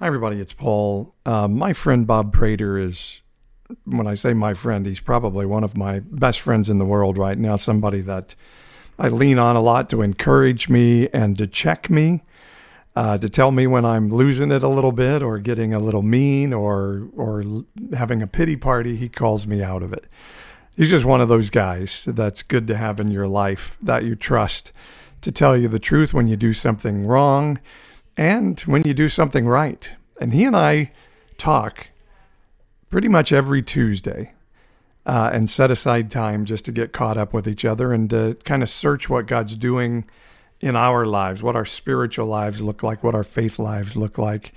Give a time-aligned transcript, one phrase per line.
[0.00, 0.40] Hi, everybody.
[0.40, 1.14] It's Paul.
[1.26, 3.20] Uh, my friend Bob Prater is,
[3.84, 7.18] when I say my friend, he's probably one of my best friends in the world
[7.18, 7.56] right now.
[7.56, 8.34] Somebody that
[8.98, 12.22] I lean on a lot to encourage me and to check me,
[12.96, 16.00] uh, to tell me when I'm losing it a little bit or getting a little
[16.00, 17.44] mean or or
[17.92, 18.96] having a pity party.
[18.96, 20.06] He calls me out of it.
[20.78, 24.16] He's just one of those guys that's good to have in your life that you
[24.16, 24.72] trust
[25.20, 27.58] to tell you the truth when you do something wrong
[28.16, 29.92] and when you do something right.
[30.20, 30.92] And he and I
[31.38, 31.90] talk
[32.90, 34.32] pretty much every Tuesday
[35.06, 38.36] uh, and set aside time just to get caught up with each other and to
[38.44, 40.04] kind of search what God's doing
[40.60, 44.52] in our lives, what our spiritual lives look like, what our faith lives look like.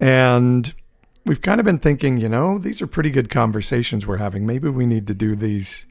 [0.00, 0.72] And
[1.26, 4.46] we've kind of been thinking, you know, these are pretty good conversations we're having.
[4.46, 5.84] Maybe we need to do these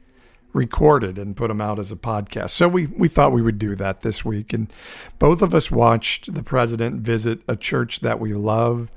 [0.56, 2.50] recorded and put them out as a podcast.
[2.50, 4.52] So we, we thought we would do that this week.
[4.52, 4.72] And
[5.18, 8.90] both of us watched the president visit a church that we love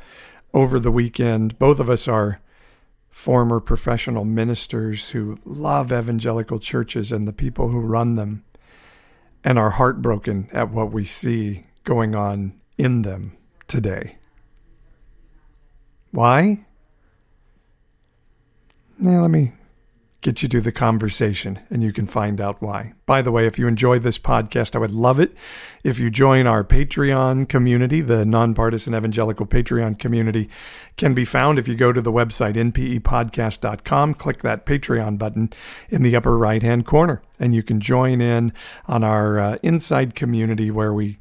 [0.54, 1.60] over the weekend.
[1.60, 2.40] Both of us are
[3.10, 8.46] former professional ministers who love evangelical churches and the people who run them
[9.44, 13.36] and are heartbroken at what we see going on in them
[13.68, 14.18] today.
[16.12, 16.66] Why?
[18.98, 19.54] Now, let me
[20.22, 22.94] get you to the conversation and you can find out why.
[23.06, 25.34] By the way, if you enjoy this podcast, I would love it
[25.84, 28.02] if you join our Patreon community.
[28.02, 30.50] The nonpartisan evangelical Patreon community
[30.98, 35.54] can be found if you go to the website npepodcast.com, click that Patreon button
[35.90, 38.52] in the upper right hand corner, and you can join in
[38.88, 41.18] on our uh, inside community where we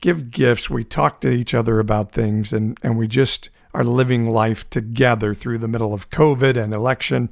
[0.00, 4.30] give gifts, we talk to each other about things, and, and we just are living
[4.30, 7.28] life together through the middle of COVID and election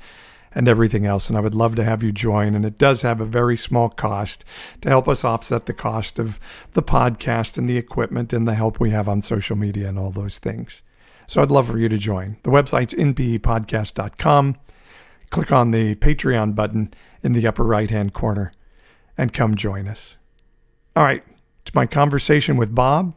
[0.56, 1.28] and everything else.
[1.28, 2.54] And I would love to have you join.
[2.54, 4.42] And it does have a very small cost
[4.80, 6.40] to help us offset the cost of
[6.72, 10.10] the podcast and the equipment and the help we have on social media and all
[10.10, 10.80] those things.
[11.26, 12.38] So I'd love for you to join.
[12.42, 14.56] The website's npepodcast.com.
[15.28, 18.52] Click on the Patreon button in the upper right hand corner
[19.18, 20.16] and come join us.
[20.94, 21.22] All right,
[21.60, 23.14] it's my conversation with Bob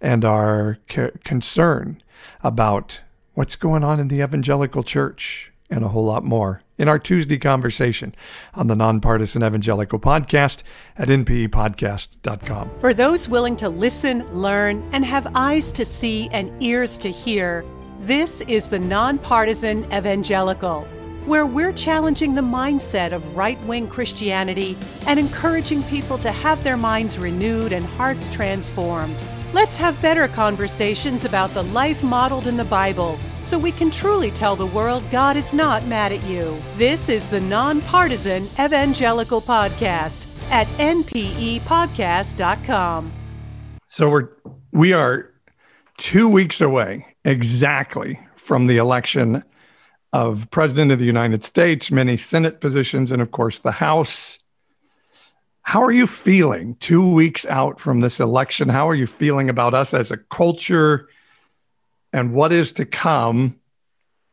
[0.00, 2.02] and our c- concern
[2.42, 3.02] about
[3.34, 7.36] what's going on in the evangelical church and a whole lot more in our Tuesday
[7.36, 8.14] conversation
[8.54, 10.62] on the Nonpartisan Evangelical Podcast
[10.96, 12.70] at npepodcast.com.
[12.80, 17.66] For those willing to listen, learn, and have eyes to see and ears to hear,
[18.00, 20.84] this is the Nonpartisan Evangelical,
[21.26, 24.74] where we're challenging the mindset of right wing Christianity
[25.06, 29.16] and encouraging people to have their minds renewed and hearts transformed.
[29.52, 34.30] Let's have better conversations about the life modeled in the Bible so we can truly
[34.30, 36.56] tell the world God is not mad at you.
[36.76, 43.12] This is the Nonpartisan Evangelical Podcast at npepodcast.com.
[43.82, 44.28] So we're
[44.72, 45.34] we are
[45.96, 49.42] 2 weeks away exactly from the election
[50.12, 54.38] of President of the United States, many Senate positions and of course the House
[55.62, 58.68] how are you feeling two weeks out from this election?
[58.68, 61.08] How are you feeling about us as a culture
[62.12, 63.60] and what is to come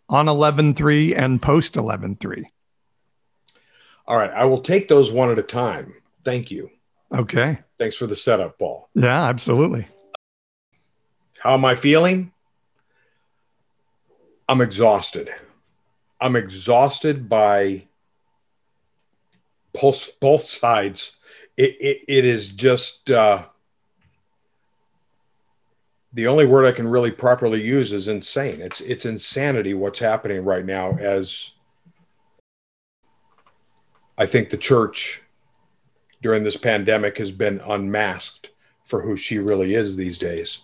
[0.09, 2.45] on 11.3 and post 11.3?
[4.07, 4.31] All right.
[4.31, 5.93] I will take those one at a time.
[6.23, 6.71] Thank you.
[7.13, 7.59] Okay.
[7.77, 8.89] Thanks for the setup, Paul.
[8.95, 9.87] Yeah, absolutely.
[11.39, 12.31] How am I feeling?
[14.49, 15.33] I'm exhausted.
[16.19, 17.87] I'm exhausted by
[19.81, 21.17] both, both sides
[21.57, 23.45] it, it, it is just uh,
[26.13, 28.61] the only word I can really properly use is insane.
[28.61, 31.51] It's it's insanity what's happening right now as
[34.17, 35.21] I think the church
[36.21, 38.51] during this pandemic has been unmasked
[38.85, 40.61] for who she really is these days.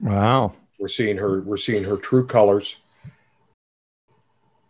[0.00, 0.54] Wow.
[0.78, 2.78] We're seeing her we're seeing her true colors.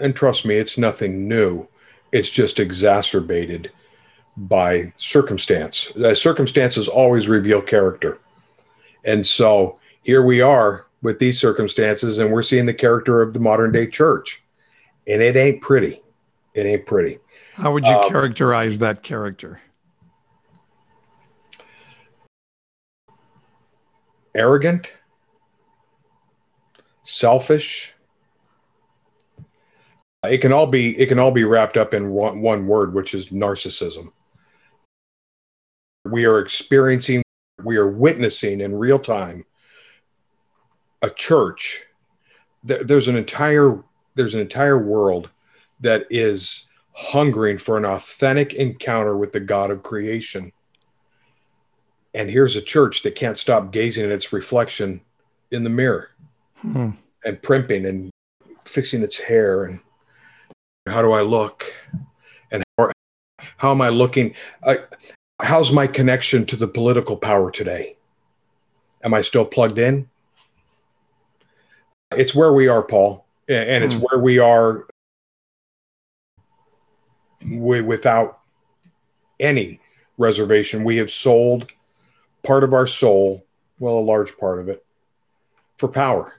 [0.00, 1.69] And trust me, it's nothing new.
[2.12, 3.72] It's just exacerbated
[4.36, 5.90] by circumstance.
[5.96, 8.18] Uh, circumstances always reveal character.
[9.04, 13.41] And so here we are with these circumstances, and we're seeing the character of the
[13.41, 14.42] modern day church.
[15.06, 16.00] And it ain't pretty.
[16.54, 17.18] It ain't pretty.
[17.54, 19.60] How would you um, characterize that character?
[24.34, 24.92] Arrogant,
[27.03, 27.94] selfish.
[30.24, 33.15] It can all be it can all be wrapped up in one, one word, which
[33.15, 34.13] is narcissism
[36.04, 37.22] we are experiencing,
[37.63, 39.45] we are witnessing in real time
[41.01, 41.84] a church.
[42.63, 43.83] There's an entire
[44.15, 45.30] there's an entire world
[45.80, 50.53] that is hungering for an authentic encounter with the God of creation.
[52.15, 55.01] And here's a church that can't stop gazing at its reflection
[55.51, 56.10] in the mirror.
[56.60, 56.91] hmm.
[57.25, 58.10] and primping and
[58.65, 59.80] fixing its hair and
[60.86, 61.72] how do I look
[62.50, 62.90] and how,
[63.56, 64.34] how am I looking?
[64.62, 64.76] Uh,
[65.40, 67.96] how's my connection to the political power today?
[69.04, 70.08] Am I still plugged in?
[72.12, 74.04] It's where we are, Paul, and it's mm.
[74.08, 74.86] where we are
[77.42, 78.40] without
[79.40, 79.80] any
[80.18, 80.84] reservation.
[80.84, 81.72] We have sold
[82.44, 83.46] part of our soul,
[83.78, 84.84] well, a large part of it,
[85.78, 86.34] for power.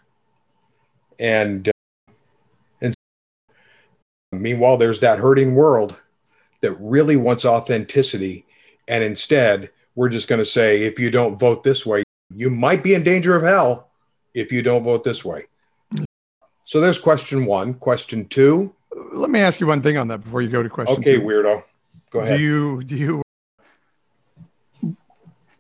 [1.20, 1.73] And
[4.42, 5.96] meanwhile, there's that hurting world
[6.62, 8.46] that really wants authenticity,
[8.88, 12.04] and instead, we're just going to say, if you don't vote this way,
[12.34, 13.90] you might be in danger of hell
[14.34, 15.46] if you don't vote this way.
[16.66, 17.76] So there's question one.
[17.76, 18.74] Question two.
[19.12, 21.22] Let me ask you one thing on that before you go to question okay, two.
[21.22, 21.64] weirdo.
[22.10, 22.38] Go ahead.
[22.38, 23.22] Do you do you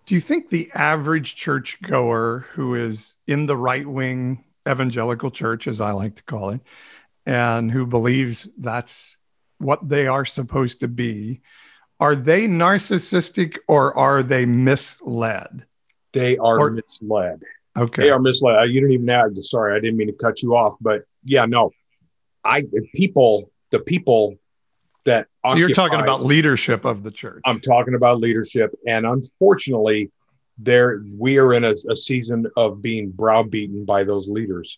[0.05, 5.81] do you think the average churchgoer who is in the right wing evangelical church, as
[5.81, 6.61] I like to call it,
[7.25, 9.17] and who believes that's
[9.57, 11.41] what they are supposed to be,
[11.99, 15.65] are they narcissistic or are they misled?
[16.11, 17.41] They are or, misled.
[17.77, 18.03] Okay.
[18.03, 18.69] They are misled.
[18.69, 19.43] You didn't even add.
[19.43, 21.71] Sorry, I didn't mean to cut you off, but yeah, no.
[22.43, 24.35] I people, the people
[25.05, 25.27] that.
[25.45, 27.41] So occupy, you're talking about leadership of the church.
[27.45, 30.11] I'm talking about leadership, and unfortunately,
[30.57, 34.77] there we are in a, a season of being browbeaten by those leaders,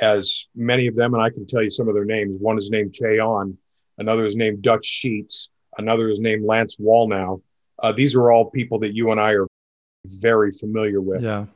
[0.00, 2.38] as many of them, and I can tell you some of their names.
[2.38, 3.56] One is named Che Ahn,
[3.98, 7.42] another is named Dutch Sheets, another is named Lance Wallnau.
[7.78, 9.46] Uh, these are all people that you and I are
[10.06, 11.22] very familiar with.
[11.22, 11.46] Yeah.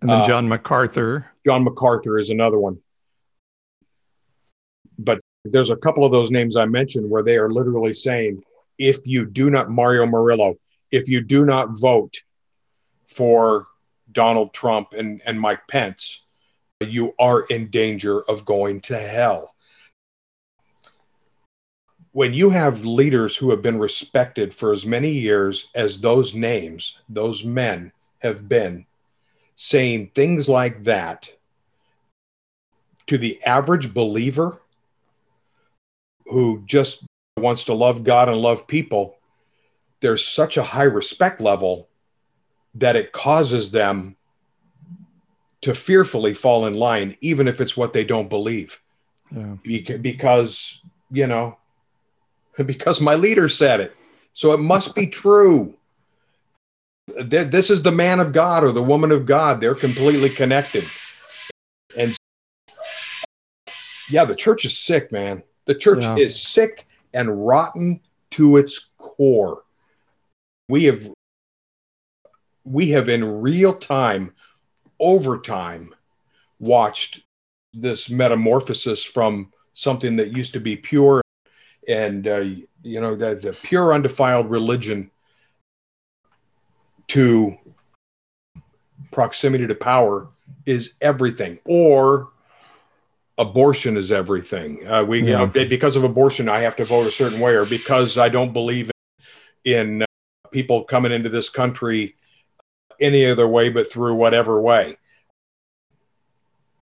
[0.00, 1.26] And then uh, John uh, MacArthur.
[1.46, 2.78] John MacArthur is another one.
[4.98, 8.42] But there's a couple of those names I mentioned where they are literally saying,
[8.78, 10.56] if you do not, Mario Murillo,
[10.90, 12.14] if you do not vote
[13.06, 13.66] for
[14.10, 16.25] Donald Trump and, and Mike Pence,
[16.80, 19.54] you are in danger of going to hell.
[22.12, 26.98] When you have leaders who have been respected for as many years as those names,
[27.08, 28.86] those men have been,
[29.54, 31.30] saying things like that
[33.06, 34.60] to the average believer
[36.26, 37.04] who just
[37.36, 39.18] wants to love God and love people,
[40.00, 41.88] there's such a high respect level
[42.74, 44.15] that it causes them
[45.66, 48.80] to fearfully fall in line, even if it's what they don't believe.
[49.32, 49.56] Yeah.
[50.00, 50.80] Because,
[51.10, 51.58] you know,
[52.64, 53.96] because my leader said it.
[54.32, 55.74] So it must be true
[57.06, 59.60] this is the man of God or the woman of God.
[59.60, 60.84] They're completely connected.
[61.96, 62.16] And
[64.08, 65.42] yeah, the church is sick, man.
[65.64, 66.16] The church yeah.
[66.16, 69.64] is sick and rotten to its core.
[70.68, 71.08] We have
[72.64, 74.32] we have in real time,
[74.98, 75.94] over time,
[76.58, 77.22] watched
[77.72, 81.20] this metamorphosis from something that used to be pure
[81.88, 82.44] and uh,
[82.82, 85.10] you know the, the pure undefiled religion
[87.08, 87.56] to
[89.12, 90.28] proximity to power
[90.64, 92.30] is everything or
[93.38, 95.26] abortion is everything uh, we yeah.
[95.26, 98.28] you know because of abortion i have to vote a certain way or because i
[98.28, 98.90] don't believe
[99.64, 100.06] in, uh,
[100.50, 102.16] people coming into this country
[103.00, 104.96] any other way but through whatever way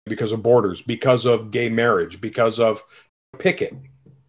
[0.06, 2.84] because of borders because of gay marriage because of
[3.40, 3.74] picket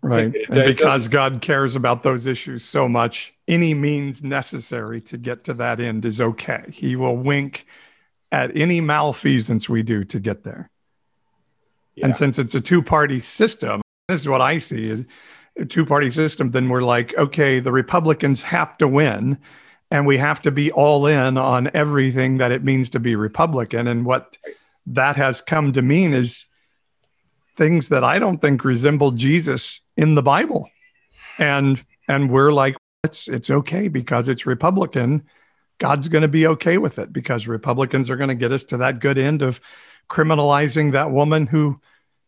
[0.00, 0.32] Right.
[0.48, 5.54] And because God cares about those issues so much, any means necessary to get to
[5.54, 6.64] that end is okay.
[6.72, 7.66] He will wink
[8.30, 10.70] at any malfeasance we do to get there.
[11.96, 12.06] Yeah.
[12.06, 15.04] And since it's a two party system, this is what I see is
[15.58, 19.36] a two party system, then we're like, okay, the Republicans have to win
[19.90, 23.86] and we have to be all in on everything that it means to be Republican.
[23.86, 24.36] And what
[24.86, 26.46] that has come to mean is
[27.56, 30.68] things that I don't think resemble Jesus in the Bible.
[31.38, 35.24] And and we're like it's it's okay because it's Republican.
[35.78, 38.78] God's going to be okay with it because Republicans are going to get us to
[38.78, 39.60] that good end of
[40.10, 41.80] criminalizing that woman who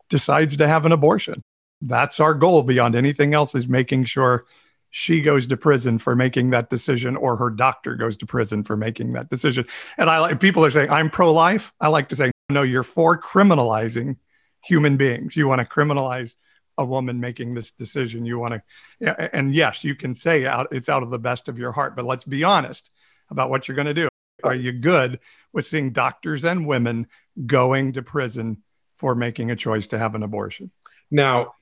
[0.09, 1.43] decides to have an abortion.
[1.81, 4.45] That's our goal beyond anything else is making sure
[4.91, 8.77] she goes to prison for making that decision or her doctor goes to prison for
[8.77, 9.65] making that decision.
[9.97, 11.73] And I like people are saying I'm pro-life.
[11.81, 14.17] I like to say no, you're for criminalizing
[14.65, 15.37] human beings.
[15.37, 16.35] You want to criminalize
[16.77, 18.27] a woman making this decision.
[18.27, 18.63] You want
[19.01, 21.95] to, and yes, you can say out it's out of the best of your heart,
[21.95, 22.91] but let's be honest
[23.31, 24.09] about what you're going to do.
[24.43, 25.21] Are you good
[25.53, 27.07] with seeing doctors and women
[27.47, 28.63] going to prison
[28.97, 30.71] for making a choice to have an abortion?
[31.11, 31.55] Now,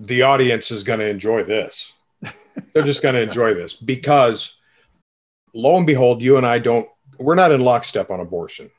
[0.00, 1.92] the audience is going to enjoy this.
[2.72, 4.58] They're just going to enjoy this because,
[5.54, 8.70] lo and behold, you and I don't, we're not in lockstep on abortion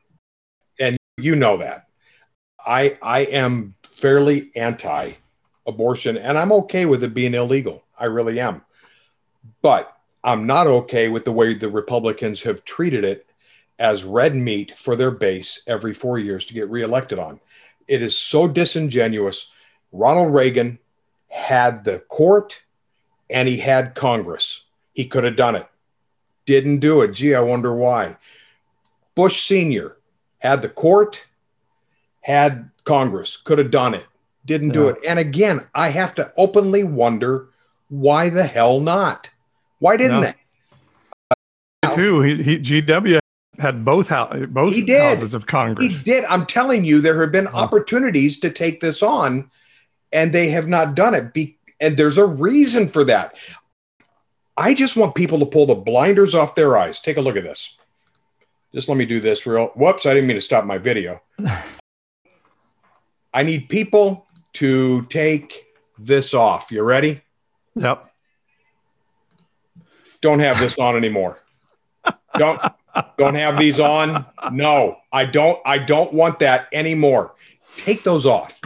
[0.79, 1.87] and You know that.
[2.65, 5.13] I I am fairly anti
[5.67, 7.83] abortion and I'm okay with it being illegal.
[7.97, 8.61] I really am.
[9.61, 13.25] But I'm not okay with the way the Republicans have treated it
[13.77, 17.39] as red meat for their base every 4 years to get reelected on.
[17.87, 19.51] It is so disingenuous.
[19.91, 20.79] Ronald Reagan
[21.29, 22.61] had the court
[23.29, 24.65] and he had Congress.
[24.93, 25.67] He could have done it.
[26.45, 27.13] Didn't do it.
[27.13, 28.17] Gee, I wonder why.
[29.15, 29.97] Bush Sr.
[30.39, 31.21] had the court,
[32.21, 34.05] had Congress, could have done it.
[34.45, 34.97] Didn't do it.
[35.07, 37.49] And again, I have to openly wonder
[37.89, 39.29] why the hell not?
[39.79, 40.21] Why didn't No.
[40.21, 40.35] they?
[41.95, 43.19] Too, he, he GW
[43.59, 45.83] had both hou- both houses of Congress.
[45.85, 46.03] He Congress.
[46.03, 46.25] did.
[46.25, 49.49] I'm telling you, there have been opportunities to take this on,
[50.11, 51.33] and they have not done it.
[51.33, 53.35] Be- and there's a reason for that.
[54.57, 56.99] I just want people to pull the blinders off their eyes.
[56.99, 57.77] Take a look at this.
[58.73, 59.67] Just let me do this real.
[59.67, 61.21] Whoops, I didn't mean to stop my video.
[63.33, 65.65] I need people to take
[65.97, 66.71] this off.
[66.71, 67.21] You ready?
[67.75, 68.11] Yep.
[70.21, 71.39] Don't have this on anymore.
[72.35, 72.61] Don't
[73.17, 74.25] don't have these on.
[74.51, 75.59] No, I don't.
[75.65, 77.35] I don't want that anymore.
[77.77, 78.59] Take those off.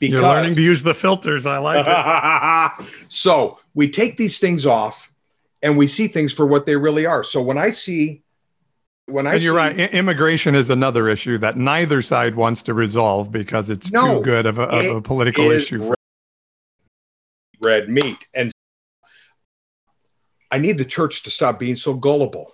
[0.00, 1.46] You're learning to use the filters.
[1.46, 2.86] I like it.
[3.08, 5.10] so we take these things off
[5.62, 7.24] and we see things for what they really are.
[7.24, 8.22] So when I see,
[9.06, 9.80] when I And you're see, right.
[9.80, 14.24] I- Immigration is another issue that neither side wants to resolve because it's No, too
[14.24, 15.82] good of a, of a political issue.
[15.82, 15.94] For,
[17.60, 18.18] red meat.
[18.34, 18.52] And
[20.50, 22.52] I need the church to stop being so gullible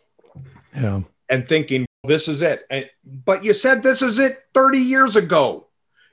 [0.74, 1.00] yeah.
[1.28, 2.64] and thinking this is it.
[2.70, 5.66] And, but you said this is it 30 years ago.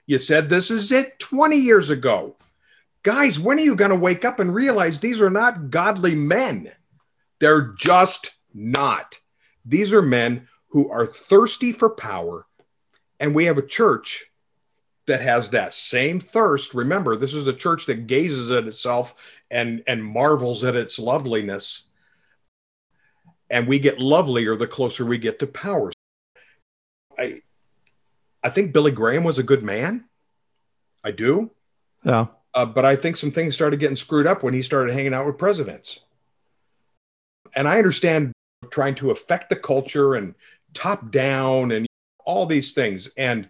[0.10, 2.36] You said this is it 20 years ago.
[3.04, 6.72] Guys, when are you going to wake up and realize these are not godly men?
[7.40, 9.20] They're just not.
[9.64, 12.48] These are men who are thirsty for power.
[13.20, 14.26] And we have a church
[15.06, 16.74] that has that same thirst.
[16.74, 19.14] Remember, this is a church that gazes at itself
[19.52, 21.84] and, and marvels at its loveliness.
[23.52, 25.92] And we get lovelier the closer we get to power.
[27.16, 27.44] I,
[28.44, 30.06] I think Billy Graham was a good man.
[31.04, 31.52] I do.
[32.04, 32.28] Yeah.
[32.54, 35.26] Uh, but I think some things started getting screwed up when he started hanging out
[35.26, 36.00] with presidents.
[37.56, 38.32] And I understand
[38.72, 40.36] trying to affect the culture and
[40.74, 41.86] top down and
[42.26, 43.10] all these things.
[43.18, 43.50] And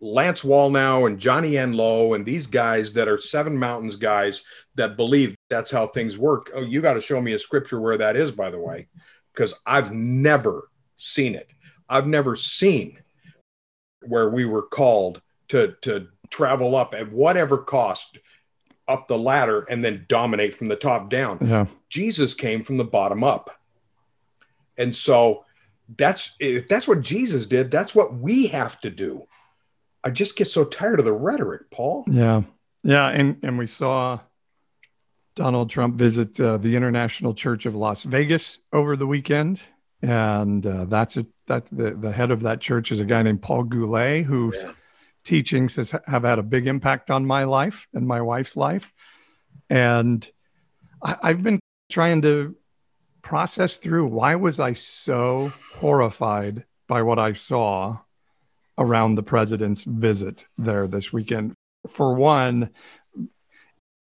[0.00, 4.42] Lance Wallnau and Johnny Enlow and these guys that are Seven Mountains guys
[4.74, 6.50] that believe that's how things work.
[6.54, 8.88] Oh, you got to show me a scripture where that is, by the way,
[9.32, 11.50] because I've never seen it.
[11.88, 12.98] I've never seen
[14.06, 18.18] where we were called to to travel up at whatever cost
[18.88, 21.38] up the ladder and then dominate from the top down.
[21.40, 21.66] Yeah.
[21.88, 23.50] Jesus came from the bottom up.
[24.76, 25.44] And so
[25.96, 29.26] that's if that's what Jesus did, that's what we have to do.
[30.04, 32.04] I just get so tired of the rhetoric, Paul.
[32.10, 32.42] Yeah.
[32.82, 33.08] Yeah.
[33.08, 34.18] And, and we saw
[35.36, 39.62] Donald Trump visit uh, the International Church of Las Vegas over the weekend.
[40.02, 43.40] And uh, that's a, that the, the head of that church is a guy named
[43.42, 44.72] Paul Goulet, whose Yeah.
[45.24, 48.92] teachings has, have had a big impact on my life and my wife's life.
[49.70, 50.28] And
[51.02, 52.56] I, I've been trying to
[53.22, 58.00] process through why was I so horrified by what I saw
[58.76, 61.54] around the president's visit there this weekend.
[61.88, 62.70] For one,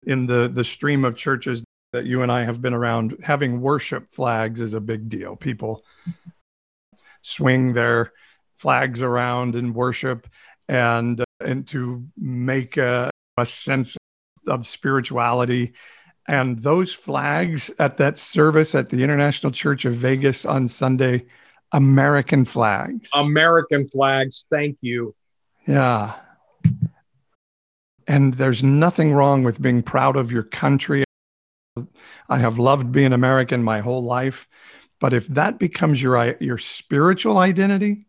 [0.03, 1.63] in the the stream of churches
[1.93, 5.35] that you and I have been around, having worship flags is a big deal.
[5.35, 5.83] People
[7.21, 8.13] swing their
[8.57, 10.27] flags around in worship
[10.67, 13.97] and uh, and to make a, a sense
[14.47, 15.73] of spirituality
[16.27, 21.25] and those flags at that service at the International Church of Vegas on Sunday
[21.71, 23.09] American flags.
[23.13, 25.15] American flags, thank you.
[25.67, 26.15] Yeah.
[28.07, 31.03] And there's nothing wrong with being proud of your country.
[32.29, 34.47] I have loved being American my whole life,
[34.99, 38.05] but if that becomes your your spiritual identity,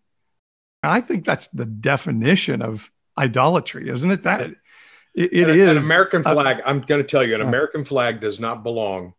[0.82, 4.24] I think that's the definition of idolatry, isn't it?
[4.24, 4.40] That
[5.14, 6.60] it, it An- is an American uh, flag.
[6.66, 9.14] I'm going to tell you, an uh, American flag does not belong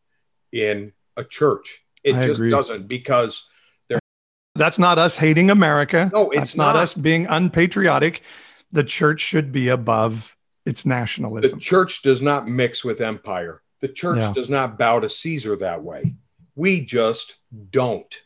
[0.51, 1.85] in a church.
[2.03, 2.51] It I just agree.
[2.51, 3.47] doesn't because
[3.87, 3.99] there.
[4.55, 6.09] That's not us hating America.
[6.13, 6.83] No, it's That's not, not.
[6.83, 8.23] us being unpatriotic.
[8.73, 10.35] The church should be above
[10.65, 11.59] its nationalism.
[11.59, 13.61] the church does not mix with empire.
[13.83, 14.31] The church Yeah.
[14.33, 16.15] does not bow to Caesar that way.
[16.55, 17.35] We just
[17.69, 18.21] don't.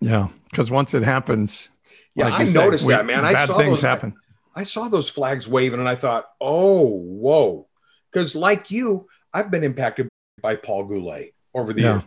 [0.00, 1.68] yeah, because once it happens,
[2.16, 3.24] Yeah, like I noticed we- that, man.
[3.24, 4.14] I saw things those, happen.
[4.56, 7.68] I saw those flags waving and I thought, oh, whoa.
[8.10, 10.08] Because, like you, I've been impacted
[10.42, 11.92] by Paul Goulet over the Yeah.
[11.92, 12.02] years.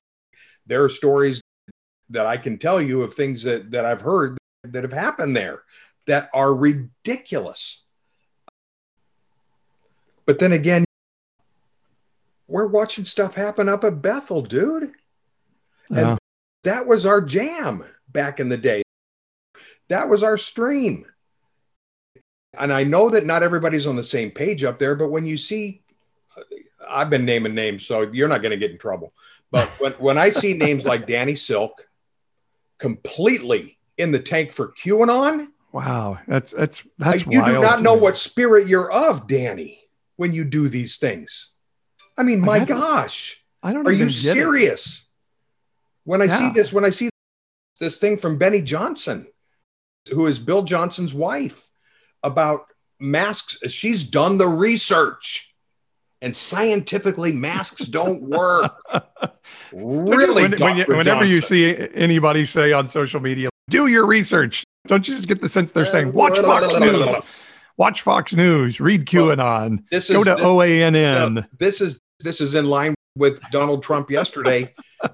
[0.65, 1.41] There are stories
[2.10, 5.63] that I can tell you of things that, that I've heard that have happened there.
[6.08, 7.86] that are ridiculous.
[10.25, 10.84] But then again,
[12.51, 14.91] we're watching stuff happen up at Bethel, dude.
[15.89, 16.17] And Yeah.
[16.63, 18.84] that was our jam back in the day.
[19.89, 21.05] That was our stream.
[22.58, 25.38] And I know that not everybody's on the same page up there, but when you
[25.38, 25.84] see,
[26.88, 29.13] I've been naming names, so you're not going to get in trouble.
[29.51, 31.88] But when, when I see names like Danny Silk
[32.79, 36.20] completely in the tank for QAnon, Wow.
[36.27, 38.01] That's that's that's you do not know me.
[38.01, 39.79] what spirit you're of, Danny,
[40.17, 41.50] when you do these things.
[42.22, 43.44] I mean, my I gosh.
[43.63, 44.34] I don't Are you get it.
[44.34, 45.08] serious?
[46.04, 47.10] When I see this, when I see
[47.80, 49.25] this thing from Beni Johnson,
[50.12, 51.68] who is Bill Johnson's wife,
[52.24, 52.66] about
[53.00, 55.56] masks, she's done the research,
[56.22, 58.72] and scientifically, masks don't work.
[59.74, 64.63] really, When- when you- whenever you see anybody say on social media, do your research.
[64.88, 67.16] Don't you just get the sense they're saying, watch Fox News,
[67.78, 71.48] watch Fox News, read QAnon, this go to OANN.
[71.60, 74.74] this is this is in line with Donald Trump yesterday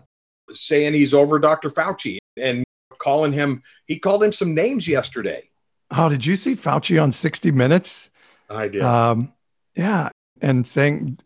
[0.51, 1.69] saying he's over Dr.
[1.69, 2.63] Fauci and
[2.99, 5.49] calling him he called him some names yesterday.
[5.91, 8.09] Oh, did you see Fauci on 60 Minutes?
[8.49, 8.81] I did.
[8.81, 9.33] Um,
[9.75, 10.09] yeah,
[10.41, 11.17] and saying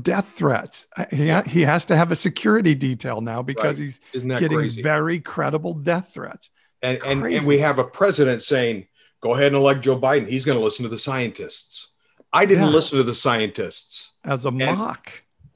[0.00, 0.86] death threats.
[1.10, 3.84] He, he has to have a security detail now because Right.
[3.84, 4.82] he's getting crazy?
[4.82, 6.50] very credible death threats.
[6.82, 8.86] and, and and we have a president saying,
[9.20, 10.28] "Go ahead and elect Joe Biden.
[10.28, 11.90] He's going to listen to the scientists."
[12.32, 12.70] I didn't Yeah.
[12.70, 14.12] listen to the scientists.
[14.24, 15.10] As a mock.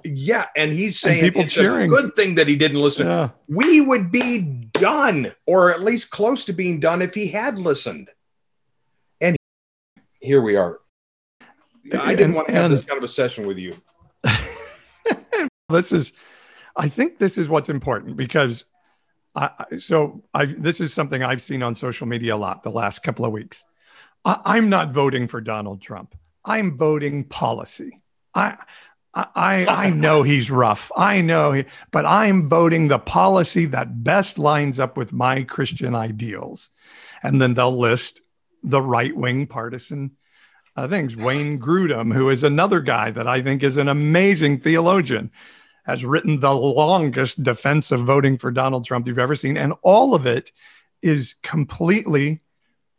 [0.05, 1.87] Yeah, and he's saying people it's cheering.
[1.87, 3.07] a good thing that he didn't listen.
[3.09, 3.31] Yeah.
[3.49, 4.39] We would be
[4.73, 8.09] done, or at least close to being done, if he had listened.
[9.21, 9.37] And
[10.21, 10.79] here we are.
[11.99, 13.75] I didn't And- want to have and- this kind of a session with you.
[15.71, 16.13] this is
[16.77, 18.65] i think this is what's important because
[19.35, 22.71] I, I- so I, this is something i've seen on social media a lot the
[22.71, 23.65] last couple of weeks
[24.25, 27.99] I, i'm not voting for donald trump i'm voting policy
[28.35, 28.57] i
[29.35, 30.93] I, I know he's rough.
[30.97, 35.95] I know, he, but I'm voting the policy that best lines up with my Christian
[35.95, 36.71] ideals.
[37.23, 38.21] And then they'll list
[38.63, 40.13] the right wing partisan
[40.77, 41.17] uh, things.
[41.17, 45.31] Wayne Grudem, who is another guy that I think is an amazing theologian,
[45.85, 49.57] has written the longest defense of voting for Donald Trump you've ever seen.
[49.57, 50.53] And all of it
[51.03, 52.41] is completely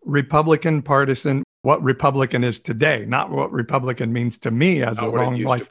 [0.03, 5.11] Republican partisan, what Republican is today, not what Republican means to me as Not a
[5.11, 5.69] long life.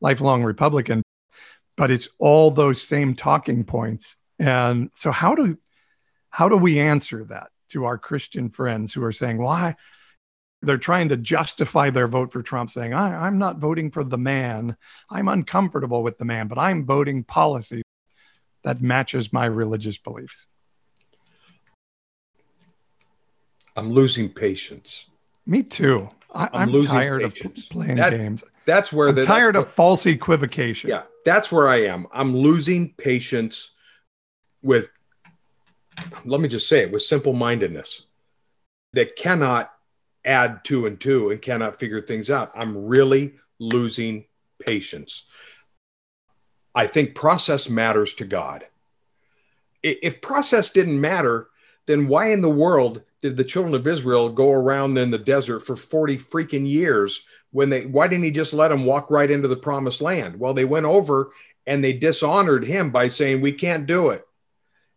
[0.00, 1.02] Lifelong Republican.
[1.76, 4.16] But it's all those same talking points.
[4.38, 5.58] And so how do
[6.30, 9.76] how do we answer that to our Christian friends who are saying, why?
[10.62, 14.18] They're trying to justify their vote for Trump, saying, I, I'm not voting for the
[14.18, 14.76] man.
[15.10, 17.82] I'm uncomfortable with the man, but I'm voting policy
[18.64, 20.46] that matches my religious beliefs.
[23.76, 25.06] I'm losing patience.
[25.46, 26.08] Me too.
[26.34, 27.34] I, losing tired of
[27.70, 28.44] playing That- games.
[28.66, 30.90] That's where I'm the tired that's of false equivocation.
[30.90, 32.08] Yeah, that's where I am.
[32.12, 33.70] I'm losing patience
[34.60, 34.88] with,
[36.24, 38.02] let me just say it, with simple mindedness
[38.92, 39.72] that cannot
[40.24, 42.50] add two and two and cannot figure things out.
[42.56, 44.24] I'm really losing
[44.58, 45.26] patience.
[46.74, 48.66] I think process matters to God.
[49.82, 51.48] If process didn't matter,
[51.86, 55.60] then why in the world did the children of Israel go around in the desert
[55.60, 59.48] for 40 freaking years when they why didn't he just let them walk right into
[59.48, 60.38] the promised land?
[60.38, 61.32] Well, they went over
[61.66, 64.24] and they dishonored him by saying we can't do it.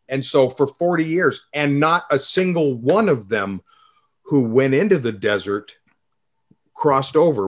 [0.09, 3.61] And so for 40 years and not a single one of them
[4.23, 5.73] who went into the desert
[6.75, 7.47] crossed over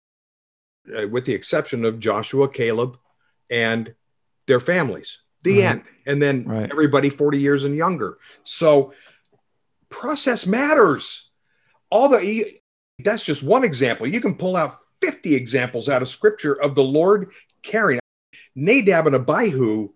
[0.96, 3.00] uh, with the exception of Joshua, Caleb
[3.50, 3.96] and
[4.46, 5.18] their families.
[5.44, 5.66] The Right.
[5.72, 5.82] end.
[6.06, 6.70] And then Right.
[6.72, 8.20] everybody 40 years and younger.
[8.44, 8.94] So
[9.90, 11.32] process matters.
[11.90, 12.46] All the
[13.00, 14.08] that's just one example.
[14.08, 17.30] You can pull out 50 examples out of scripture of the Lord
[17.64, 18.00] carrying.
[18.56, 19.90] Nadab and Abihu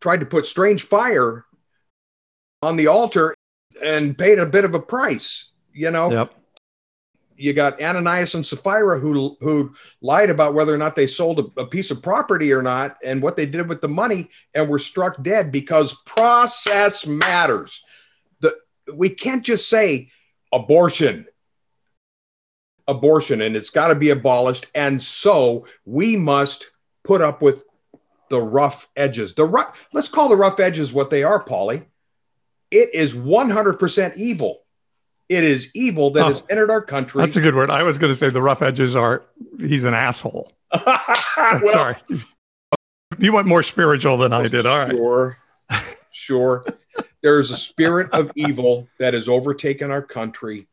[0.00, 1.44] tried to put strange fire
[2.62, 3.34] on the altar
[3.82, 5.50] and paid a bit of a price.
[5.72, 6.34] You know, Yep.
[7.36, 11.60] you got Ananias and Sapphira who who lied about whether or not they sold a,
[11.62, 14.78] a piece of property or not and what they did with the money and were
[14.78, 17.84] struck dead because process matters.
[18.94, 20.10] We can't just say
[20.52, 21.26] abortion
[22.88, 26.70] abortion and it's got to be abolished and so we must
[27.04, 27.64] put up with
[28.30, 29.34] the rough edges.
[29.34, 31.84] The rough let's call the rough edges what they are, Polly.
[32.70, 34.62] It is 100% evil.
[35.28, 37.22] It is evil that has entered our country.
[37.22, 37.70] That's a good word.
[37.70, 39.22] I was going to say the rough edges are
[39.58, 40.50] he's an asshole.
[41.36, 41.96] Well, Sorry.
[43.18, 44.66] You went more spiritual than I did.
[44.66, 44.90] All right.
[44.90, 45.38] Sure.
[46.12, 46.64] Sure.
[47.22, 50.66] There is a spirit of evil that has overtaken our country.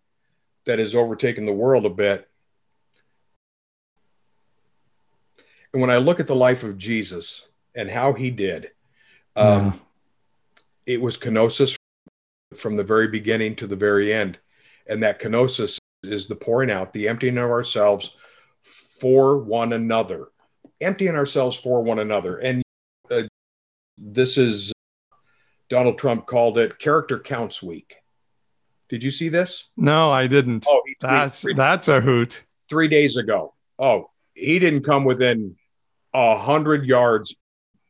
[0.66, 2.28] that has overtaken the world a bit.
[5.72, 8.72] And when I look at the life of Jesus and how he did,
[9.38, 9.74] um, Yeah.
[10.86, 11.78] it was kenosis
[12.54, 14.40] from the very beginning to the very end.
[14.88, 18.18] And that kenosis is the pouring out, the emptying of ourselves
[19.00, 20.28] for one another,
[20.82, 22.40] emptying ourselves for one another.
[22.40, 22.62] And
[23.10, 23.24] uh,
[23.98, 24.74] this is
[25.70, 27.98] Donald Trump called it Character Counts Week.
[28.90, 29.70] Did you see this?
[29.76, 30.66] No, I didn't.
[30.68, 32.44] Oh, he that's three, that's a hoot.
[32.70, 33.54] three days ago.
[33.78, 35.58] Oh, he didn't come within
[36.14, 37.36] a hundred yards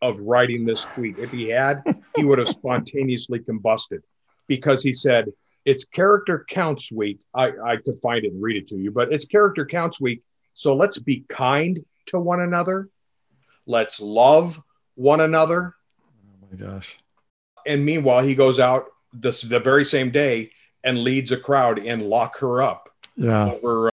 [0.01, 1.19] of writing this tweet.
[1.19, 1.83] If he had,
[2.15, 4.01] he would have spontaneously combusted
[4.47, 5.31] because he said
[5.65, 7.19] it's character counts week.
[7.33, 10.23] I, I could find it and read it to you, but it's character counts week.
[10.53, 12.89] So let's be kind to one another.
[13.67, 14.61] Let's love
[14.95, 15.75] one another.
[16.41, 16.97] Oh my gosh.
[17.67, 20.51] And meanwhile, he goes out this the very same day
[20.83, 23.51] and leads a crowd and lock her up Yeah.
[23.51, 23.91] over uh,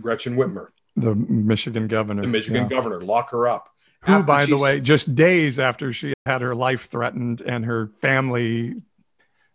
[0.00, 2.22] Gretchen Whitmer, The Michigan governor.
[2.22, 2.68] the Michigan Yeah.
[2.68, 3.68] governor, lock her up.
[4.02, 7.88] Who, After by the way, just days after she had her life threatened and her
[7.88, 8.74] family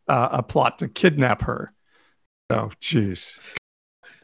[0.07, 1.71] uh, a plot to kidnap her.
[2.49, 3.39] Oh, jeez.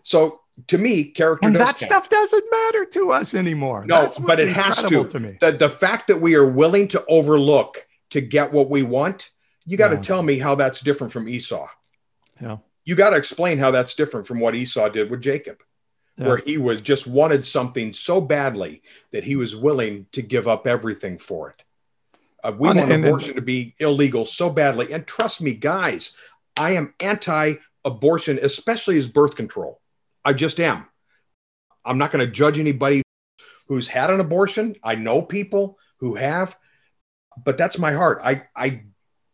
[0.03, 1.79] So to me, character And that count.
[1.79, 3.85] stuff doesn't matter to us anymore.
[3.85, 5.05] No, but it has to.
[5.05, 5.37] to me.
[5.39, 9.29] The, the fact that we are willing to overlook to get what we want,
[9.67, 10.01] you got to Yeah.
[10.01, 11.67] tell me how that's different from Esau.
[12.41, 12.57] Yeah.
[12.85, 15.61] You got to explain how that's different from what Esau did with Jacob,
[16.17, 16.27] Yeah.
[16.27, 20.65] where he was just wanted something so badly that he was willing to give up
[20.65, 21.63] everything for it.
[22.43, 24.93] Uh, we And- want and- abortion to be illegal so badly.
[24.93, 26.15] And trust me, guys,
[26.55, 29.81] I am anti abortion, especially as birth control.
[30.23, 30.85] I just am.
[31.83, 33.01] I'm not going to judge anybody
[33.67, 34.75] who's had an abortion.
[34.83, 36.57] I know people who have,
[37.43, 38.21] but that's my heart.
[38.23, 38.83] I, I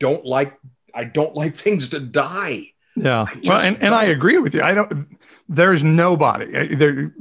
[0.04, 0.60] don't like
[0.94, 2.74] I don't like things to die.
[2.96, 3.26] Yeah.
[3.36, 4.62] Just Well, and, and I agree with you.
[4.62, 5.18] I don't,
[5.50, 7.12] there's nobody, uh, there,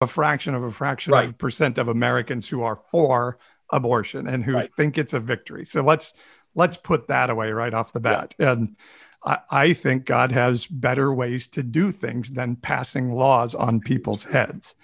[0.00, 3.38] a fraction of a fraction of a percent of Americans who are for
[3.70, 4.70] abortion and who Right.
[4.76, 5.64] think it's a victory.
[5.64, 6.14] So let's,
[6.54, 8.34] let's put that away right off the bat.
[8.38, 8.76] And
[9.24, 14.24] I, I think God has better ways to do things than passing laws on people's
[14.24, 14.76] heads.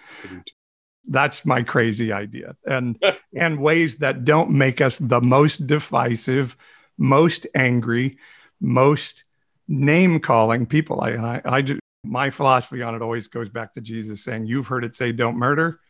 [1.09, 2.57] That's my crazy idea.
[2.66, 3.03] And
[3.35, 6.57] and ways that don't make us the most divisive,
[6.99, 8.18] most angry,
[8.61, 9.25] most
[9.66, 11.01] name calling people.
[11.01, 14.66] I, I, I do, my philosophy on it always goes back to Jesus saying, You've
[14.66, 15.81] heard it say, don't murder.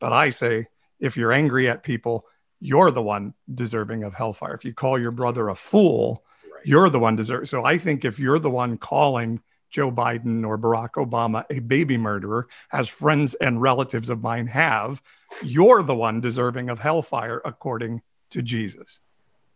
[0.00, 0.66] But I say,
[1.00, 2.26] if you're angry at people,
[2.60, 4.54] you're the one deserving of hellfire.
[4.54, 6.66] If you call your brother a fool, Right.
[6.66, 7.48] you're the one deserve.
[7.48, 9.40] So I think if you're the one calling
[9.74, 15.02] Joe Biden or Barack Obama a baby murderer, as friends and relatives of mine have,
[15.42, 19.00] you're the one deserving of hellfire according to Jesus.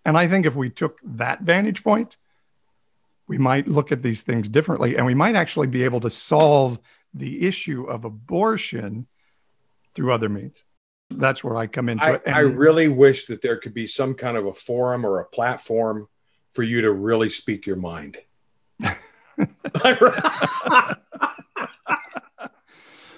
[0.04, 2.16] And I think if we took that vantage point,
[3.28, 6.80] we might look at these things differently and we might actually be able to solve
[7.14, 9.06] the issue of abortion
[9.94, 10.64] through other means.
[11.10, 12.22] That's where I come into I, it.
[12.26, 15.24] And I really wish that there could be some kind of a forum or a
[15.24, 16.08] platform
[16.54, 18.18] for you to really speak your mind.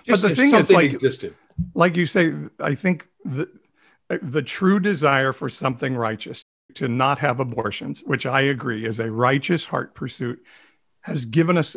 [0.04, 1.34] Just the thing is, like- existed.
[1.74, 3.48] like you say, I think the
[4.22, 6.42] the true desire for something righteous
[6.74, 10.42] to not have abortions, which I agree is a righteous heart pursuit,
[11.02, 11.76] has given us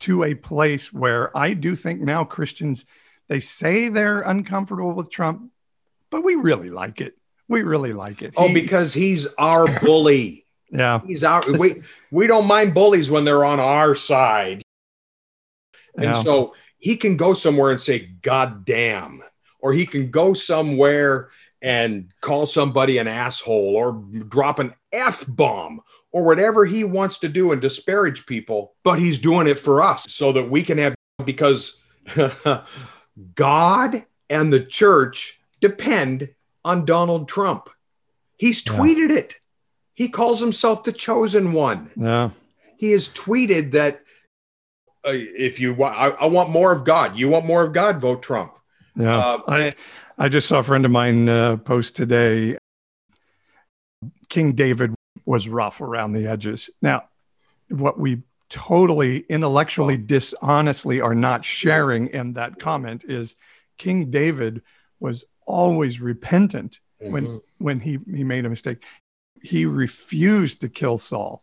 [0.00, 2.84] to a place where I do think now Christians
[3.28, 5.50] they say they're uncomfortable with Trump,
[6.10, 7.14] but we really like it.
[7.48, 8.34] We really like it.
[8.36, 10.46] Oh, He- because he's our bully.
[10.70, 14.62] Yeah, He's our we we don't mind bullies when they're on our side.
[15.96, 16.22] And yeah.
[16.22, 19.22] so he can go somewhere and say, God damn.
[19.58, 21.30] Or he can go somewhere
[21.60, 23.92] and call somebody an asshole or
[24.28, 28.74] drop an F bomb or whatever he wants to do and disparage people.
[28.82, 31.80] But he's doing it for us so that we can have, because
[33.34, 36.30] God and the church depend
[36.64, 37.68] on Donald Trump.
[38.36, 38.72] He's Yeah.
[38.72, 39.39] tweeted it.
[40.00, 42.30] He calls himself the chosen one yeah.
[42.78, 44.00] he has tweeted that
[45.04, 47.18] uh, if you want, I, I want more of God.
[47.18, 48.00] You want more of God?
[48.00, 48.56] Vote Trump.
[48.96, 49.74] Yeah, Uh, I
[50.16, 52.56] I just saw a friend of mine uh, post today.
[54.30, 54.94] King David
[55.26, 56.70] was rough around the edges.
[56.80, 57.04] Now,
[57.68, 63.34] what we totally intellectually dishonestly are not sharing in that comment is
[63.76, 64.62] King David
[64.98, 67.42] was always repentant when Mhm.
[67.58, 68.82] when he he made a mistake.
[69.42, 71.42] He refused to kill Saul.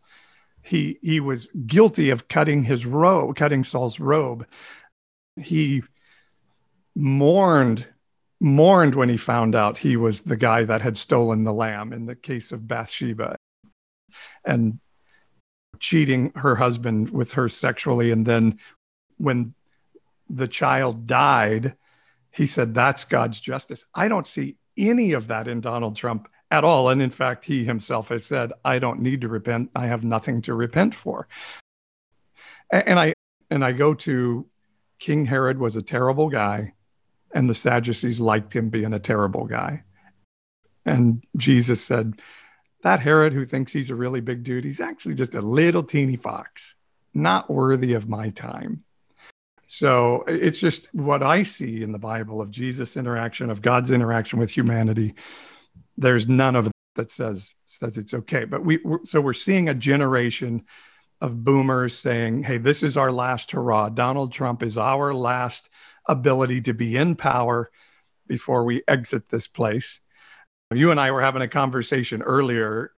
[0.61, 4.45] He he was guilty of cutting his robe, cutting Saul's robe.
[5.35, 5.83] He
[6.95, 7.87] mourned
[8.39, 12.05] mourned when he found out he was the guy that had stolen the lamb in
[12.05, 13.35] the case of Bathsheba.
[14.45, 14.79] And
[15.79, 18.11] cheating her husband with her sexually.
[18.11, 18.59] And then
[19.17, 19.53] when
[20.29, 21.75] the child died,
[22.31, 23.85] he said, That's God's justice.
[23.93, 26.89] I don't see any of that in Donald Trump at all.
[26.89, 29.71] And in fact, he himself has said, I don't need to repent.
[29.75, 31.27] I have nothing to repent for.
[32.71, 33.13] And I
[33.49, 34.45] and I go to
[34.99, 36.73] King Herod was a terrible guy,
[37.33, 39.83] and the Sadducees liked him being a terrible guy.
[40.85, 42.19] And Jesus said,
[42.83, 46.15] That Herod who thinks he's a really big dude, he's actually just a little teeny
[46.15, 46.75] fox,
[47.13, 48.83] not worthy of my time.
[49.67, 54.39] So it's just what I see in the Bible of Jesus' interaction, of God's interaction
[54.39, 55.13] with humanity.
[55.97, 58.45] There's none of that says says it's okay.
[58.45, 60.65] But we so we're seeing a generation
[61.21, 63.89] of boomers saying, "Hey, this is our last hurrah.
[63.89, 65.69] Donald Trump is our last
[66.05, 67.71] ability to be in power
[68.27, 69.99] before we exit this place."
[70.73, 72.91] You and I were having a conversation earlier.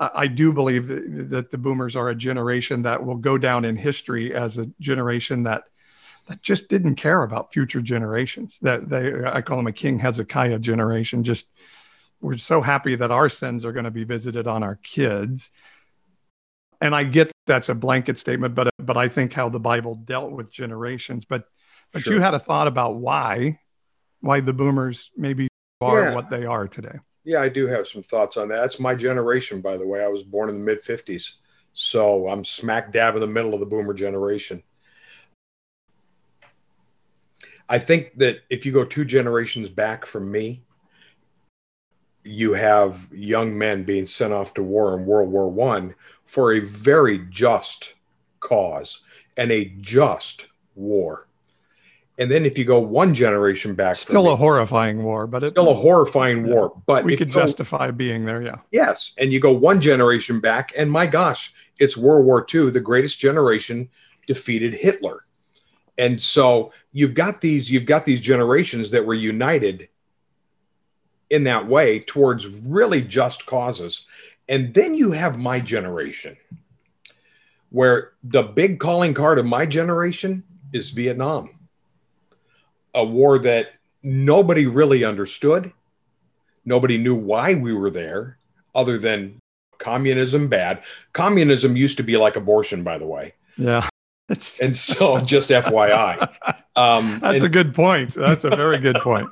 [0.00, 0.86] I do believe
[1.30, 5.42] that the boomers are a generation that will go down in history as a generation
[5.42, 5.64] that
[6.28, 8.58] that just didn't care about future generations.
[8.62, 11.24] That they, I call them a King Hezekiah generation.
[11.24, 11.50] Just
[12.20, 15.50] we're so happy that our sins are going to be visited on our kids.
[16.80, 20.30] And I get that's a blanket statement, but but I think how the Bible dealt
[20.30, 21.24] with generations.
[21.24, 21.44] But
[21.92, 22.14] but sure.
[22.14, 23.60] you had a thought about why
[24.20, 25.48] why the boomers maybe
[25.80, 26.14] are yeah.
[26.14, 26.98] what they are today.
[27.24, 28.60] Yeah, I do have some thoughts on that.
[28.60, 30.02] That's my generation, by the way.
[30.02, 31.34] I was born in the mid 50s.
[31.72, 34.62] So I'm smack dab in the middle of the boomer generation.
[37.68, 40.64] I think that if you go two generations back from me,
[42.28, 45.94] you have young men being sent off to war in World War One
[46.26, 47.94] for a very just
[48.40, 49.02] cause
[49.36, 51.26] and a just war.
[52.20, 55.70] And then if you go one generation back, still a horrifying war, but it, still
[55.70, 56.82] a horrifying yeah, war.
[56.86, 58.56] But we could go, justify being there, yeah.
[58.72, 62.70] Yes, and you go one generation back, and my gosh, it's World War II.
[62.70, 63.88] The greatest generation
[64.26, 65.24] defeated Hitler
[65.98, 69.88] and so you've got these you've got these generations that were united
[71.30, 74.06] in that way towards really just causes
[74.48, 76.36] and then you have my generation
[77.70, 81.50] where the big calling card of my generation is vietnam
[82.94, 85.72] a war that nobody really understood
[86.64, 88.38] nobody knew why we were there
[88.74, 89.38] other than
[89.78, 93.86] communism bad communism used to be like abortion by the way yeah
[94.60, 96.28] and so just FYI.
[96.76, 98.14] Um, That's and, a good point.
[98.14, 99.28] That's a very good point.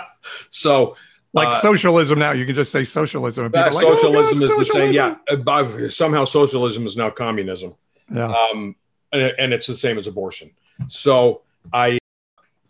[0.50, 0.96] so
[1.32, 3.44] like uh, socialism now, you can just say socialism.
[3.44, 4.58] And people socialism like, oh, God, is socialism.
[4.58, 4.92] the same.
[4.92, 5.84] Yeah.
[5.84, 7.74] Uh, somehow socialism is now communism.
[8.10, 8.32] Yeah.
[8.32, 8.74] Um,
[9.12, 10.50] and, and it's the same as abortion.
[10.88, 11.98] So I,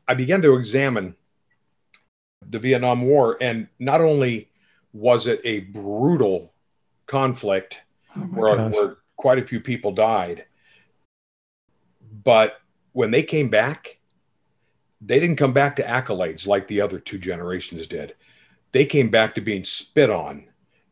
[0.07, 1.15] I began to examine
[2.49, 4.51] the Vietnam War, and not only
[4.93, 6.53] was it a brutal
[7.07, 7.79] conflict
[8.17, 10.45] oh where, where quite a few people died,
[12.25, 12.61] but
[12.93, 13.99] when they came back,
[15.01, 18.15] they didn't come back to accolades like the other two generations did.
[18.73, 20.45] They came back to being spit on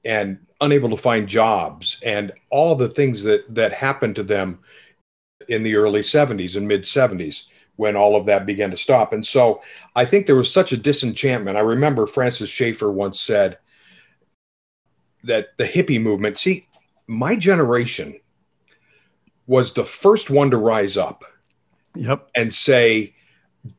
[0.04, 4.58] and unable to find jobs and all the things that that happened to them
[5.48, 9.12] in the early 70s and mid 70s when all of that began to stop.
[9.12, 9.62] And so
[9.94, 11.56] I think there was such a disenchantment.
[11.56, 13.58] I remember Francis Schaeffer once said
[15.22, 16.66] that the hippie movement, see,
[17.06, 18.18] my generation
[19.46, 21.24] was the first one to rise up
[21.94, 22.28] yep.
[22.34, 23.14] and say,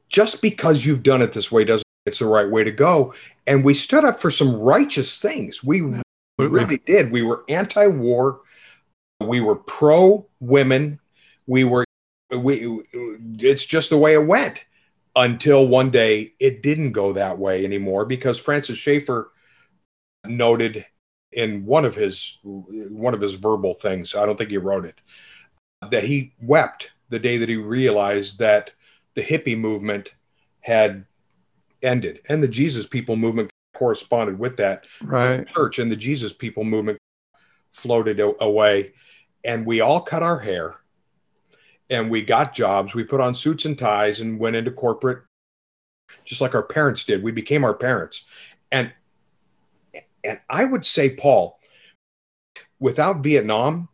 [0.07, 3.13] just because you've done it this way doesn't it's the right way to go.
[3.47, 5.63] And we stood up for some righteous things.
[5.63, 6.03] We Absolutely.
[6.47, 7.12] really did.
[7.12, 8.41] We were anti war,
[9.21, 10.99] we were pro women,
[11.47, 11.85] we were,
[12.35, 12.81] we,
[13.39, 14.65] it's just the way it went
[15.15, 19.31] until one day it didn't go that way anymore because Francis Schaeffer
[20.25, 20.85] noted
[21.31, 24.99] in one of his one of his verbal things i don't think he wrote it
[25.91, 28.71] that he wept the day that he realized that
[29.15, 30.13] the hippie movement
[30.62, 31.05] had
[31.81, 32.21] ended.
[32.29, 34.85] And the Jesus people movement corresponded with that.
[35.01, 35.47] Right.
[35.47, 36.97] Church and the Jesus people movement
[37.71, 38.93] floated away.
[39.43, 40.75] And we all cut our hair.
[41.89, 42.93] And we got jobs.
[42.93, 45.23] We put on suits and ties and went into corporate
[46.25, 47.23] just like our parents did.
[47.23, 48.25] We became our parents.
[48.71, 48.91] And
[50.23, 51.59] and I would say Paul
[52.79, 53.89] without Vietnam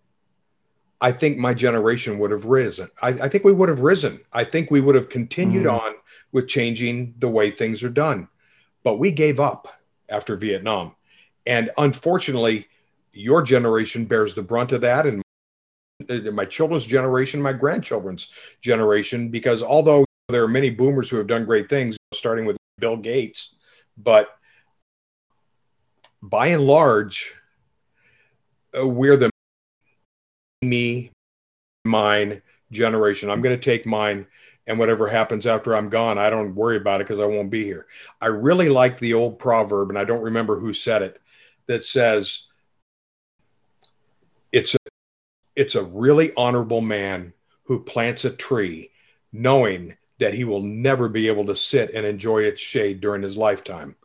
[1.01, 2.89] I think my generation would have risen.
[3.01, 4.21] I, I, think we would have risen.
[4.31, 5.79] I think we would have continued mm.
[5.79, 5.93] on
[6.35, 8.27] with changing the way things are done.
[8.83, 9.69] But we gave up
[10.09, 10.93] after Vietnam.
[11.45, 12.67] And unfortunately,
[13.13, 15.05] your generation bears the brunt of that.
[15.05, 15.21] And
[16.33, 18.27] my children's generation, my grandchildren's
[18.59, 22.97] generation, because although there are many boomers who have done great things, starting with Bill
[22.97, 23.55] Gates,
[23.97, 24.27] but
[26.21, 27.33] by and large,
[28.77, 29.29] uh, we're the
[30.61, 31.11] me,
[31.85, 32.41] mine
[32.73, 33.29] generation.
[33.29, 34.27] I'm going to take mine,
[34.67, 37.63] and whatever happens after I'm gone, I don't worry about it because I won't be
[37.63, 37.87] here.
[38.19, 41.21] I really like the old proverb, and I don't remember who said it,
[41.67, 42.43] that says,
[44.51, 44.79] "It's a,
[45.55, 48.91] it's a really honorable man who plants a tree,
[49.31, 53.37] knowing that he will never be able to sit and enjoy its shade during his
[53.37, 53.95] lifetime."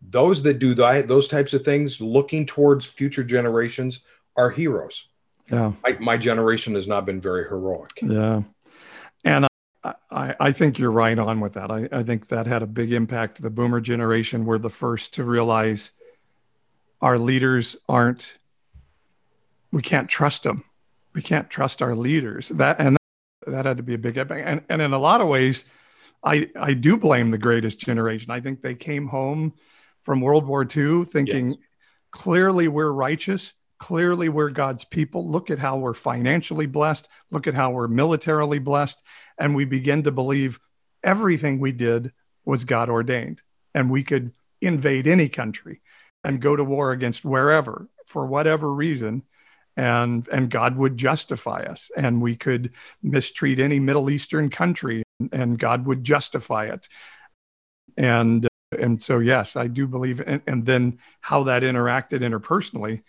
[0.00, 4.00] Those that do that, those types of things, looking towards future generations,
[4.36, 5.08] are heroes.
[5.50, 5.72] Yeah.
[5.84, 7.90] I, my generation has not been very heroic.
[8.00, 8.42] Yeah.
[9.24, 9.47] And
[9.84, 11.70] I, I, think you're right on with that.
[11.70, 13.40] I, I think that had a big impact.
[13.40, 15.92] The boomer generation were the first to realize
[17.00, 18.38] our leaders aren't,
[19.70, 20.64] we can't trust them.
[21.14, 22.48] We can't trust our leaders.
[22.48, 24.46] That, and that, that had to be a big impact.
[24.46, 25.64] And, and in a lot of ways,
[26.24, 28.32] I, I do blame the greatest generation.
[28.32, 29.54] I think they came home
[30.02, 31.58] from World War II thinking yes.
[32.10, 35.28] clearly we're righteous Clearly, we're God's people.
[35.28, 37.08] Look at how we're financially blessed.
[37.30, 39.02] Look at how we're militarily blessed.
[39.38, 40.58] And we begin to believe
[41.02, 42.12] everything we did
[42.44, 43.40] was God ordained.
[43.74, 45.80] And we could invade any country
[46.24, 49.22] and go to war against wherever for whatever reason.
[49.76, 51.92] And, and God would justify us.
[51.96, 56.88] And we could mistreat any Middle Eastern country and God would justify it.
[57.96, 63.02] And and so yes i do believe and, and, then how that interacted interpersonally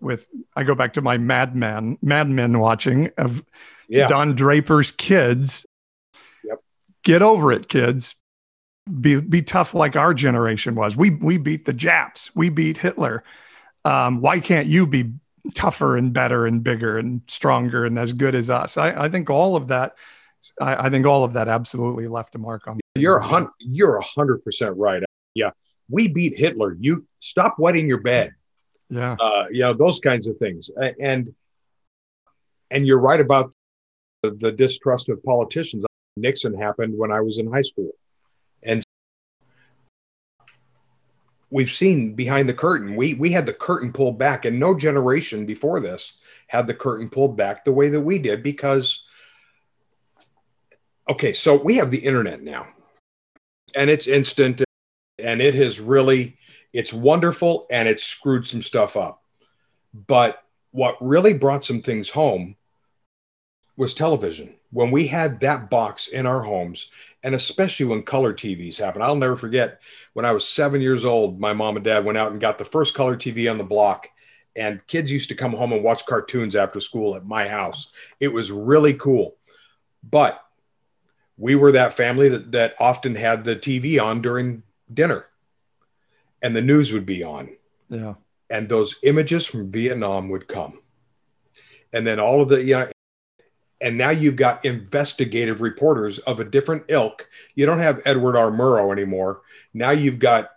[0.00, 3.44] with I go back to my Mad Men Mad Men watching of
[3.88, 4.08] yeah.
[4.08, 5.66] Don Draper's kids.
[6.44, 6.60] Yep.
[7.04, 8.16] Get over it, kids.
[9.00, 10.96] Be be tough like our generation was.
[10.96, 12.34] We we beat the Japs.
[12.34, 13.24] We beat Hitler.
[13.84, 15.12] Um, why can't you be
[15.54, 18.76] tougher and better and bigger and stronger and as good as us?
[18.76, 19.96] I, I think all of that.
[20.60, 22.78] I, I think all of that absolutely left a mark on.
[22.94, 23.50] You're a hundred.
[23.58, 25.02] You're a hundred percent right.
[25.34, 25.50] Yeah,
[25.90, 26.76] we beat Hitler.
[26.78, 28.35] You stop wetting your bed
[28.88, 29.16] yeah.
[29.18, 30.70] Uh, you know those kinds of things.
[31.00, 31.34] And
[32.70, 33.52] and you're right about
[34.22, 35.84] the, the distrust of politicians.
[36.16, 37.90] Nixon happened when i was in high school.
[38.62, 38.82] And
[41.50, 45.46] we've seen behind the curtain we we had the curtain pulled back and no generation
[45.46, 46.18] before this
[46.48, 49.06] had the curtain pulled back the way that we did because
[51.08, 52.66] okay so we have the internet now.
[53.74, 54.62] And it's instant
[55.18, 56.38] and it has really
[56.76, 59.22] it's wonderful and it screwed some stuff up.
[59.94, 62.56] But what really brought some things home
[63.78, 64.54] was television.
[64.72, 66.90] When we had that box in our homes,
[67.22, 69.80] and especially when color TVs happened, I'll never forget
[70.12, 72.64] when I was seven years old, my mom and dad went out and got the
[72.66, 74.10] first color TV on the block.
[74.54, 77.90] And kids used to come home and watch cartoons after school at my house.
[78.20, 79.36] It was really cool.
[80.02, 80.44] But
[81.38, 84.62] we were that family that, that often had the TV on during
[84.92, 85.26] dinner
[86.46, 87.48] and the news would be on.
[87.88, 88.14] Yeah.
[88.48, 90.78] And those images from Vietnam would come.
[91.92, 92.88] And then all of the, you know,
[93.80, 97.28] and now you've got investigative reporters of a different ilk.
[97.56, 98.52] You don't have Edward R.
[98.52, 99.42] Murrow anymore.
[99.74, 100.50] Now you've got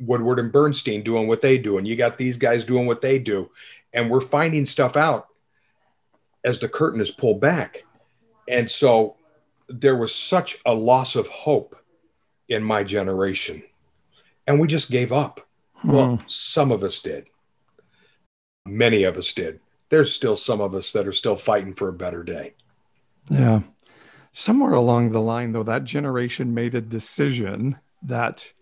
[0.00, 3.18] Woodward and Bernstein doing what they do, and you got these guys doing what they
[3.18, 3.50] do.
[3.92, 5.26] And we're finding stuff out
[6.42, 7.84] as the curtain is pulled back.
[8.48, 9.16] And so
[9.68, 11.76] there was such a loss of hope
[12.48, 13.62] in my generation
[14.48, 15.46] and we just gave up.
[15.74, 15.92] Hmm.
[15.92, 17.28] Well, some of us did.
[18.66, 19.60] Many of us did.
[19.90, 22.54] There's still some of us that are still fighting for a better day.
[23.30, 23.60] Yeah.
[24.32, 28.52] Somewhere along the line, though, that generation made a decision that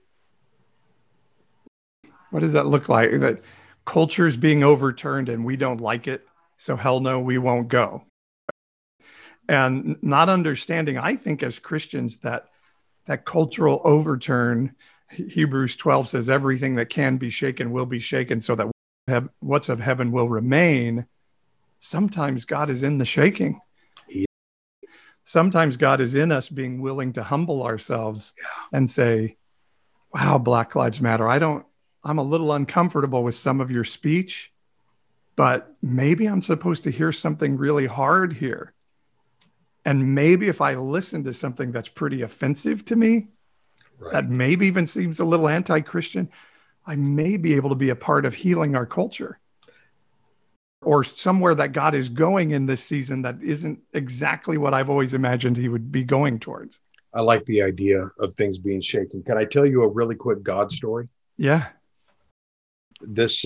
[2.31, 3.21] what does that look like?
[3.21, 3.43] That
[3.85, 6.27] culture's being overturned and we don't like it.
[6.57, 8.05] So, hell no, we won't go.
[9.49, 12.49] And not understanding, I think, as Christians, that
[13.07, 14.75] that cultural overturn
[15.11, 19.81] Hebrews 12 says, everything that can be shaken will be shaken so that what's of
[19.81, 21.07] heaven will remain.
[21.79, 23.61] Sometimes God is in the shaking.
[25.25, 28.35] Sometimes God is in us being willing to humble ourselves
[28.73, 29.37] and say,
[30.15, 31.29] wow, Black Lives Matter.
[31.29, 31.67] I don't,
[32.05, 34.53] I'm a little uncomfortable with some of your speech,
[35.35, 38.73] but maybe I'm supposed to hear something really hard here.
[39.85, 43.29] And maybe if I listen to something that's pretty offensive to me,
[43.99, 44.13] right.
[44.13, 46.29] that maybe even seems a little anti Christian,
[46.87, 49.39] I may be able to be a part of healing our culture
[50.83, 55.15] or somewhere that God is going in this season that isn't exactly what I've always
[55.15, 56.81] imagined he would be going towards.
[57.13, 59.23] I like the idea of things being shaken.
[59.23, 61.09] Can I tell you a really quick God story?
[61.39, 61.69] Yeah.
[63.01, 63.45] This,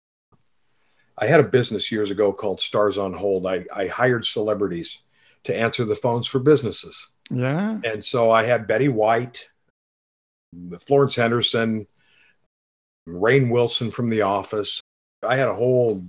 [1.16, 3.46] I had a business years ago called Stars on Hold.
[3.46, 5.02] I, I hired celebrities
[5.44, 7.08] to answer the phones for businesses.
[7.30, 7.80] Yeah.
[7.84, 9.48] And so I had Betty White,
[10.80, 11.86] Florence Henderson,
[13.08, 14.80] Rainn Wilson from The Office.
[15.22, 16.04] I had a whole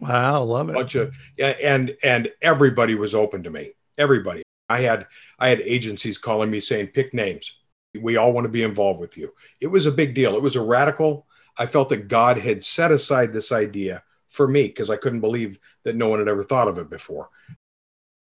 [0.00, 0.74] Wow, love it.
[0.74, 3.72] bunch of yeah, and and everybody was open to me.
[3.98, 4.42] Everybody.
[4.68, 5.06] I had
[5.38, 7.58] I had agencies calling me saying, pick names.
[7.98, 9.32] We all want to be involved with you.
[9.60, 10.36] It was a big deal.
[10.36, 11.26] It was a radical.
[11.56, 15.58] I felt that God had set aside this idea for me because I couldn't believe
[15.84, 17.30] that no one had ever thought of it before.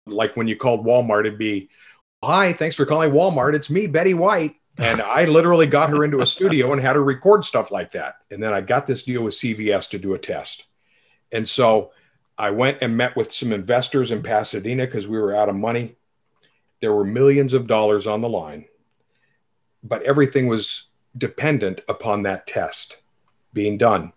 [0.07, 1.69] Like when you called Walmart, it'd be,
[2.25, 3.55] Hi, thanks for calling Walmart.
[3.55, 4.55] It's me, Betty White.
[4.79, 8.17] And I literally got her into a studio and had her record stuff like that.
[8.31, 10.65] And then I got this deal with CVS to do a test.
[11.33, 11.91] And so
[12.39, 15.97] I went and met with some investors in Pasadena because we were out of money.
[16.81, 18.67] There were millions of dollars on the line,
[19.83, 20.85] but everything was
[21.17, 22.99] dependent upon that test
[23.53, 24.13] being done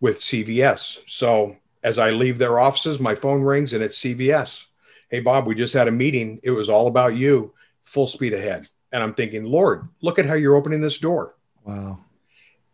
[0.00, 1.00] with CVS.
[1.06, 4.66] So as I leave their offices, my phone rings and it's CVS.
[5.10, 6.40] Hey, Bob, we just had a meeting.
[6.42, 8.66] It was all about you, full speed ahead.
[8.94, 11.34] And I'm thinking, Lord, look at how you're opening this door.
[11.64, 11.98] Wow.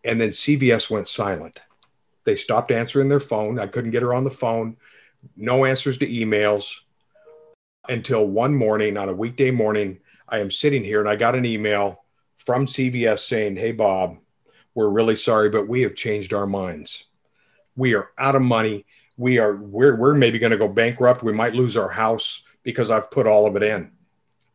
[0.04, 1.62] And then CVS went silent.
[2.24, 3.58] They stopped answering their phone.
[3.58, 4.76] I couldn't get her on the phone.
[5.34, 6.80] No answers to emails
[7.88, 9.98] until one morning on a weekday morning.
[10.28, 12.04] I am sitting here and I got an email
[12.36, 14.18] from CVS saying, Hey, Bob,
[14.74, 17.06] we're really sorry, but we have changed our minds.
[17.76, 18.84] We are out of money.
[19.16, 21.22] We are, we're, we're maybe going to go bankrupt.
[21.22, 23.92] We might lose our house because I've put all of it in.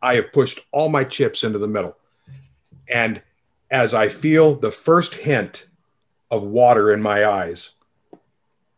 [0.05, 1.97] I have pushed all my chips into the middle.
[2.87, 3.23] And
[3.71, 5.65] as I feel the first hint
[6.29, 7.71] of water in my eyes,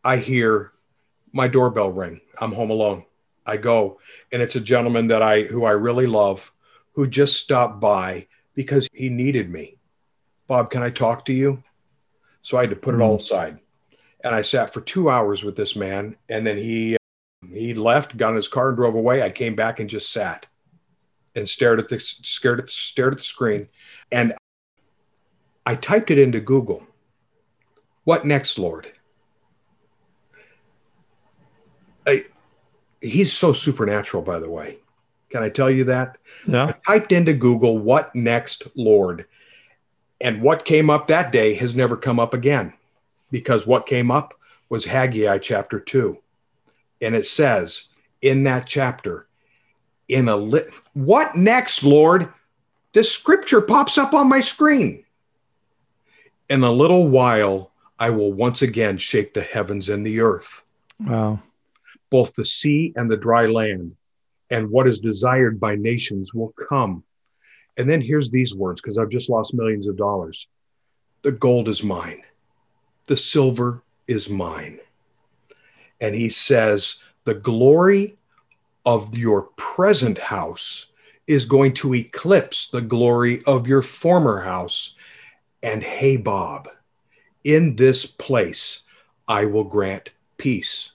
[0.02, 0.72] I hear
[1.34, 2.22] my doorbell ring.
[2.38, 3.04] I'm home alone.
[3.44, 4.00] I go,
[4.32, 6.50] and it's a gentleman that I who I really love,
[6.92, 9.76] who just stopped by because he needed me.
[10.46, 11.62] Bob, can I talk to you?
[12.40, 13.20] So I had to put it all mm.
[13.20, 13.58] aside,
[14.24, 16.96] and I sat for two hours with this man, and then he
[17.52, 19.22] he left, got in his car, and drove away.
[19.22, 20.46] I came back and just sat
[21.38, 23.68] and stared at the stared at stared at the screen,
[24.12, 24.34] and
[25.64, 26.82] I typed it into Google.
[28.04, 28.92] What next, Lord?
[32.06, 32.24] I,
[33.02, 34.78] he's so supernatural, by the way.
[35.28, 36.16] Can I tell you that?
[36.46, 36.72] Yeah.
[36.86, 39.26] I typed into Google, what next, Lord?
[40.20, 42.72] And what came up that day has never come up again
[43.30, 44.34] because what came up
[44.70, 46.18] was Haggai chapter 2.
[47.02, 47.88] And it says
[48.22, 49.27] in that chapter,
[50.08, 52.32] in a lit, what next, Lord?
[52.92, 55.04] The scripture pops up on my screen.
[56.48, 60.64] In a little while, I will once again shake the heavens and the earth
[61.00, 61.40] Wow.
[62.10, 63.94] both the sea and the dry land,
[64.50, 67.04] and what is desired by nations will come.
[67.76, 70.48] And then here's these words because I've just lost millions of dollars.
[71.22, 72.22] The gold is mine,
[73.06, 74.80] the silver is mine.
[76.00, 78.16] And he says, the glory
[78.88, 80.86] of your present house
[81.26, 84.96] is going to eclipse the glory of your former house.
[85.62, 86.70] And hey, Bob,
[87.44, 88.84] in this place
[89.28, 90.08] I will grant
[90.38, 90.92] peace.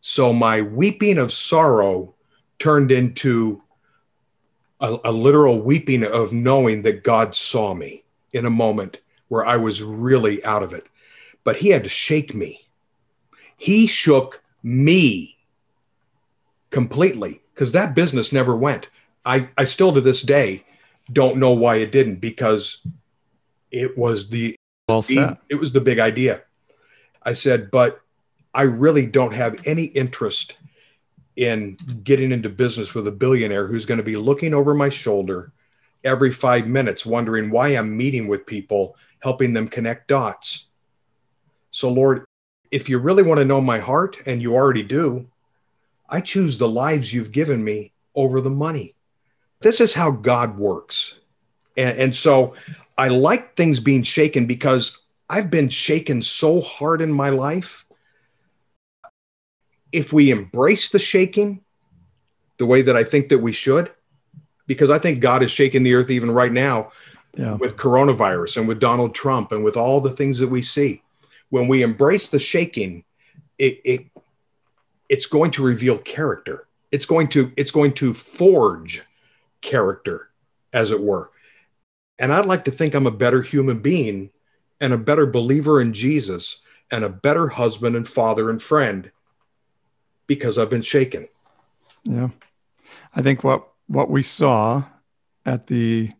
[0.00, 2.14] So my weeping of sorrow
[2.58, 3.62] turned into
[4.80, 8.02] a, a, literal weeping of knowing that God saw me
[8.32, 10.86] in a moment where I was really out of it.
[11.44, 12.66] But He had to shake me.
[13.58, 15.33] He shook me
[16.74, 18.88] completely because that business never went.
[19.24, 20.64] I, I still to this day
[21.12, 22.84] don't know why it didn't because
[23.70, 24.56] it was the
[24.88, 25.38] Well said.
[25.48, 26.42] it was the big idea.
[27.22, 28.00] I said, but
[28.52, 30.56] I really don't have any interest
[31.36, 35.52] in getting into business with a billionaire who's going to be looking over my shoulder
[36.02, 40.66] every five minutes, wondering why I'm meeting with people, helping them connect dots.
[41.70, 42.24] So, Lord,
[42.72, 45.28] if you really want to know my heart, and you already do,
[46.08, 48.94] I choose the lives you've given me over the money.
[49.60, 51.18] This is how God works.
[51.76, 52.54] And, and so
[52.96, 57.86] I like things being shaken because I've been shaken so hard in my life.
[59.92, 61.62] If we embrace the shaking
[62.58, 63.90] the way that I think that we should,
[64.66, 66.92] because I think God is shaking the earth even right now
[67.36, 67.54] Yeah.
[67.54, 71.02] with coronavirus and with Donald Trump and with all the things that we see.
[71.50, 73.04] When we embrace the shaking,
[73.58, 74.06] it, it
[75.08, 76.66] it's going to reveal character.
[76.90, 79.02] It's going to it's going to forge
[79.60, 80.30] character,
[80.72, 81.30] as it were.
[82.18, 84.30] And I'd like to think I'm a better human being
[84.80, 89.10] and a better believer in Jesus and a better husband and father and friend
[90.26, 91.28] because I've been shaken.
[92.04, 92.28] Yeah.
[93.14, 94.84] I think what what we saw
[95.44, 96.10] at the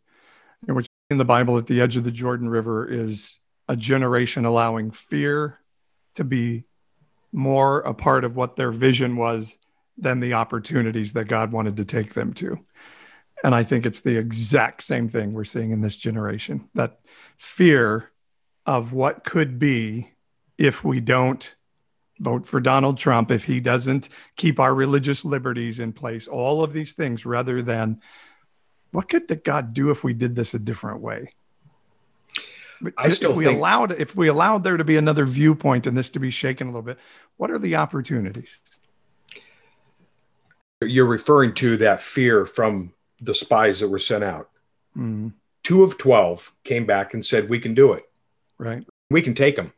[0.66, 4.90] which in the Bible at the edge of the Jordan River is a generation allowing
[4.90, 5.60] fear
[6.14, 6.64] to be
[7.34, 9.58] more a part of what their vision was
[9.98, 12.58] than the opportunities that God wanted to take them to.
[13.42, 17.00] And I think it's the exact same thing we're seeing in this generation that
[17.36, 18.08] fear
[18.64, 20.10] of what could be
[20.56, 21.54] if we don't
[22.20, 26.72] vote for Donald Trump if he doesn't keep our religious liberties in place, all of
[26.72, 28.00] these things, rather than
[28.92, 31.34] what could God do if we did this a different way?
[32.98, 35.96] I still if we think- allowed if we allowed there to be another viewpoint and
[35.96, 36.98] this to be shaken a little bit,
[37.36, 38.60] what are the opportunities?
[40.82, 44.50] You're referring to that fear from the spies that were sent out.
[44.96, 45.32] Mm,
[45.62, 48.04] Two of 12 came back and said, We can do it.
[48.58, 48.84] right.
[49.10, 49.72] We can take them.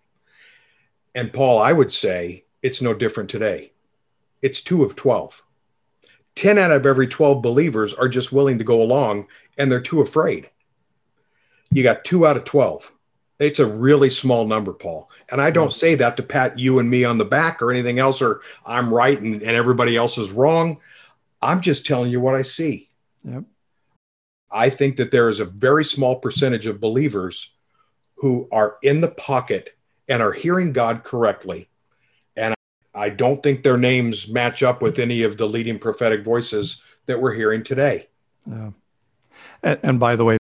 [1.15, 3.73] And Paul, I would say it's no different today.
[4.43, 5.43] It's two of 12.
[6.37, 9.27] 10 out of every 12 believers are just willing to go along
[9.59, 10.51] and they're too afraid.
[11.71, 12.93] You got two out of 12.
[13.39, 15.11] It's a really small number, Paul.
[15.31, 17.99] And I don't say that to pat you and me on the back or anything
[17.99, 20.79] else, or I'm right and, and everybody else is wrong.
[21.43, 22.91] I'm just telling you what I see.
[23.25, 23.45] Yep.
[24.51, 27.53] I think that there is a very small percentage of believers
[28.15, 29.77] who are in the pocket
[30.09, 31.69] and are hearing God correctly.
[32.37, 32.55] And
[32.95, 37.21] I don't think their names match up with any of the leading prophetic voices that
[37.21, 38.09] we're hearing today.
[38.47, 38.71] Yeah.
[39.63, 40.39] And, and by the way,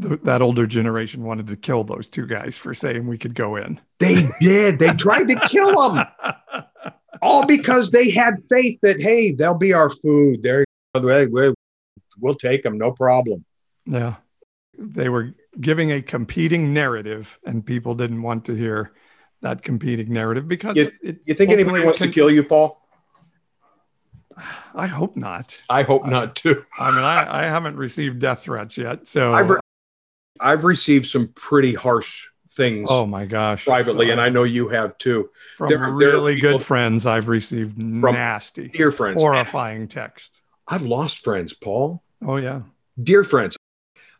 [0.00, 3.56] th- that older generation wanted to kill those two guys for saying we could go
[3.56, 3.80] in.
[3.98, 4.78] They did.
[4.78, 6.06] They tried to kill them,
[7.22, 10.42] all because they had faith that, hey, they'll be our food.
[10.42, 10.64] They're,
[12.18, 13.44] we'll take them, no problem.
[13.86, 14.16] Yeah.
[14.78, 18.92] They were giving a competing narrative, and people didn't want to hear
[19.40, 22.80] that competing narrative because You- it, You think anybody wants to kill you, Paul?
[24.72, 25.60] I hope not.
[25.68, 26.62] I hope not, too.
[26.78, 29.08] I mean, I, I haven't received death threats yet.
[29.08, 29.50] So, I've,
[30.40, 33.64] I've received some pretty harsh things oh my gosh.
[33.64, 35.30] privately, and I know you have too.
[35.56, 40.40] from there- there really people- good friends, I've received nasty, Dear friends, horrifying text.
[40.66, 42.02] I've lost friends, Paul.
[42.26, 42.62] Oh, yeah.
[42.98, 43.56] Dear friends,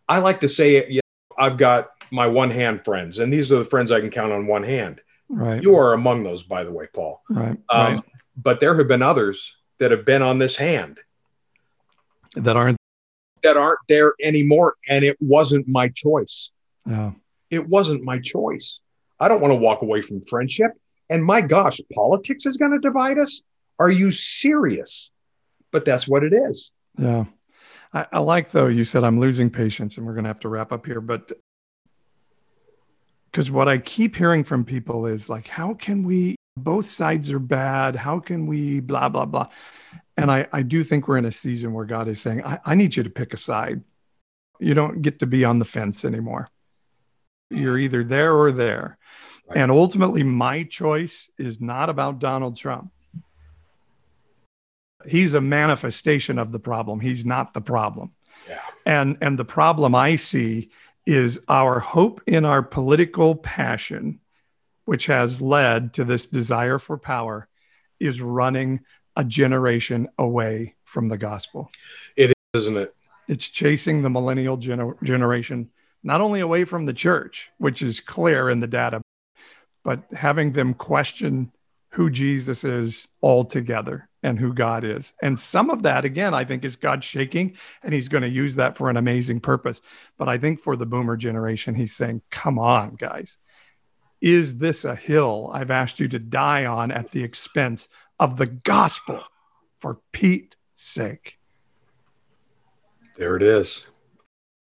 [0.09, 0.91] I like to say, it.
[0.91, 1.01] yeah,
[1.37, 4.47] I've got my one hand friends, and these are the friends I can count on
[4.47, 5.01] one hand.
[5.29, 5.63] Right.
[5.63, 7.23] You are among those, by the way, Paul.
[7.29, 7.59] right.
[7.69, 8.03] Um, right.
[8.37, 11.01] But there have been others that have been on this hand
[12.37, 12.78] That aren't.
[13.43, 16.51] That aren't there anymore, and it wasn't my choice.
[16.87, 17.13] Yeah.
[17.51, 18.81] It wasn't my choice.
[19.21, 20.73] I don't want to walk away from friendship.
[21.11, 23.43] And my gosh, politics is going to divide us?
[23.79, 25.11] Are you serious?
[25.73, 26.73] But that's what it is.
[26.99, 27.25] Yeah.
[27.93, 30.73] I, I like though you said I'm losing patience and we're gonna have to wrap
[30.73, 31.33] up here, but
[33.31, 37.39] because what I keep hearing from people is like, how can we both sides are
[37.39, 37.97] bad?
[37.97, 39.49] How can we blah blah blah?
[40.17, 42.75] And I, I do think we're in a season where God is saying, I, I
[42.75, 43.83] need you to pick a side.
[44.59, 46.49] You don't get to be on the fence anymore.
[47.51, 48.99] You're either there or there.
[49.47, 49.59] Right.
[49.59, 52.91] And ultimately, my choice is not about Donald Trump.
[55.07, 56.99] He's a manifestation of the problem.
[56.99, 58.11] He's not the problem.
[58.49, 58.61] Yeah.
[58.85, 60.71] And and the problem I see
[61.07, 64.21] is our hope in our political passion,
[64.89, 67.47] which has led to this desire for power,
[68.01, 68.81] is running
[69.17, 71.71] a generation away from the gospel.
[72.55, 72.95] Isn't it?
[73.29, 75.69] It's chasing the millennial gener- generation
[76.03, 79.03] not only away from the church, which is clear in the data,
[79.85, 81.53] but having them question
[81.91, 85.13] who Jesus is altogether and who God is.
[85.21, 88.55] And some of that, again, I think is God shaking, and he's going to use
[88.55, 89.83] that for an amazing purpose.
[90.17, 93.37] But I think for the boomer generation, he's saying, come on, guys.
[94.21, 97.89] Is this a hill I've asked you to die on at the expense
[98.19, 99.23] of the gospel
[99.79, 101.39] for Pete's sake?
[103.17, 103.89] There it is.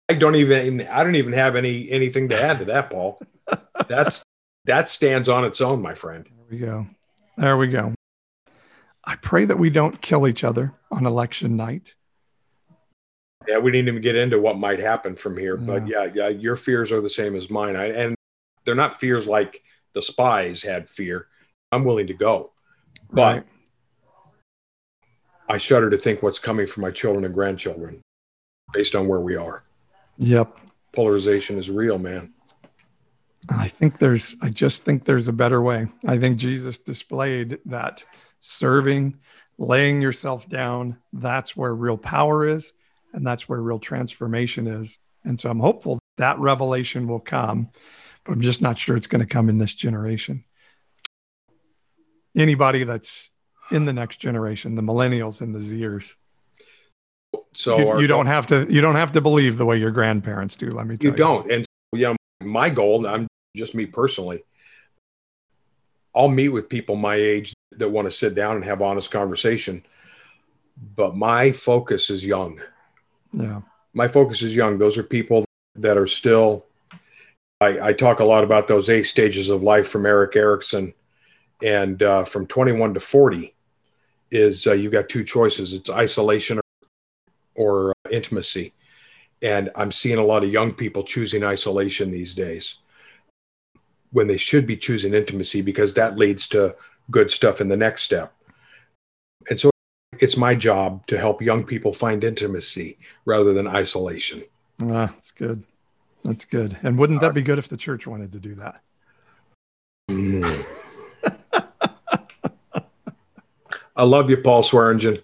[0.09, 3.19] I don't even I don't even have any anything to add to that, Paul.
[3.87, 4.23] That's
[4.65, 6.25] that stands on its own, my friend.
[6.25, 6.87] There we go.
[7.37, 7.93] There we go.
[9.03, 11.95] I pray that we don't kill each other on election night.
[13.47, 16.55] Yeah, we didn't even get into what might happen from here, but yeah, yeah, your
[16.55, 17.75] fears are the same as mine.
[17.75, 18.15] I, and
[18.65, 19.61] they're not fears like
[19.93, 21.27] the spies had fear.
[21.71, 22.51] I'm willing to go,
[23.11, 23.43] but Right.
[25.49, 28.01] I shudder to think what's coming for my children and grandchildren
[28.73, 29.63] based on where we are.
[30.17, 30.59] Yep.
[30.93, 32.33] Polarization is real, man.
[33.49, 35.87] I think there's, I just think there's a better way.
[36.05, 38.05] I think Jesus displayed that
[38.39, 39.19] serving,
[39.57, 42.73] laying yourself down, that's where real power is.
[43.11, 44.97] And that's where real transformation is.
[45.23, 47.69] And so I'm hopeful that revelation will come,
[48.25, 50.43] but I'm just not sure it's going to come in this generation.
[52.35, 53.29] Anybody that's
[53.71, 56.13] in the next generation, the millennials and the Zers,
[57.53, 59.91] So you, our- you don't have to you don't have to believe the way your
[59.91, 60.71] grandparents do.
[60.71, 61.17] Let me tell you you.
[61.17, 61.51] don't.
[61.51, 64.43] And you know, my goal, I'm just me personally.
[66.15, 69.83] I'll meet with people my age that want to sit down and have honest conversation.
[70.95, 72.61] But my focus is young.
[73.31, 73.61] Yeah.
[73.93, 74.77] My focus is young.
[74.77, 75.45] Those are people
[75.75, 76.65] that are still
[77.63, 80.93] I, I talk a lot about those eight stages of life from Erik Erikson.
[81.63, 83.55] and uh, from 21 to 40
[84.31, 85.73] is uh, you got two choices.
[85.73, 86.63] It's isolation or,
[87.55, 88.73] or uh, intimacy.
[89.41, 92.79] And i'm seeing a lot of young people choosing isolation these days
[94.11, 96.75] when they should be choosing intimacy because that leads to
[97.11, 98.33] good stuff in the next step.
[99.49, 99.69] And so
[100.19, 104.43] it's my job to help young people find intimacy rather than isolation.
[104.81, 105.63] Ah, that's good
[106.23, 108.81] that's good and wouldn't that be good if the church wanted to do that
[110.09, 110.65] mm.
[113.95, 115.19] I love you, Paul Swearingen.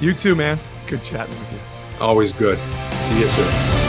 [0.00, 0.58] You too, man.
[0.86, 1.58] Good chatting with you.
[2.04, 2.58] Always good.
[2.58, 3.85] See you soon.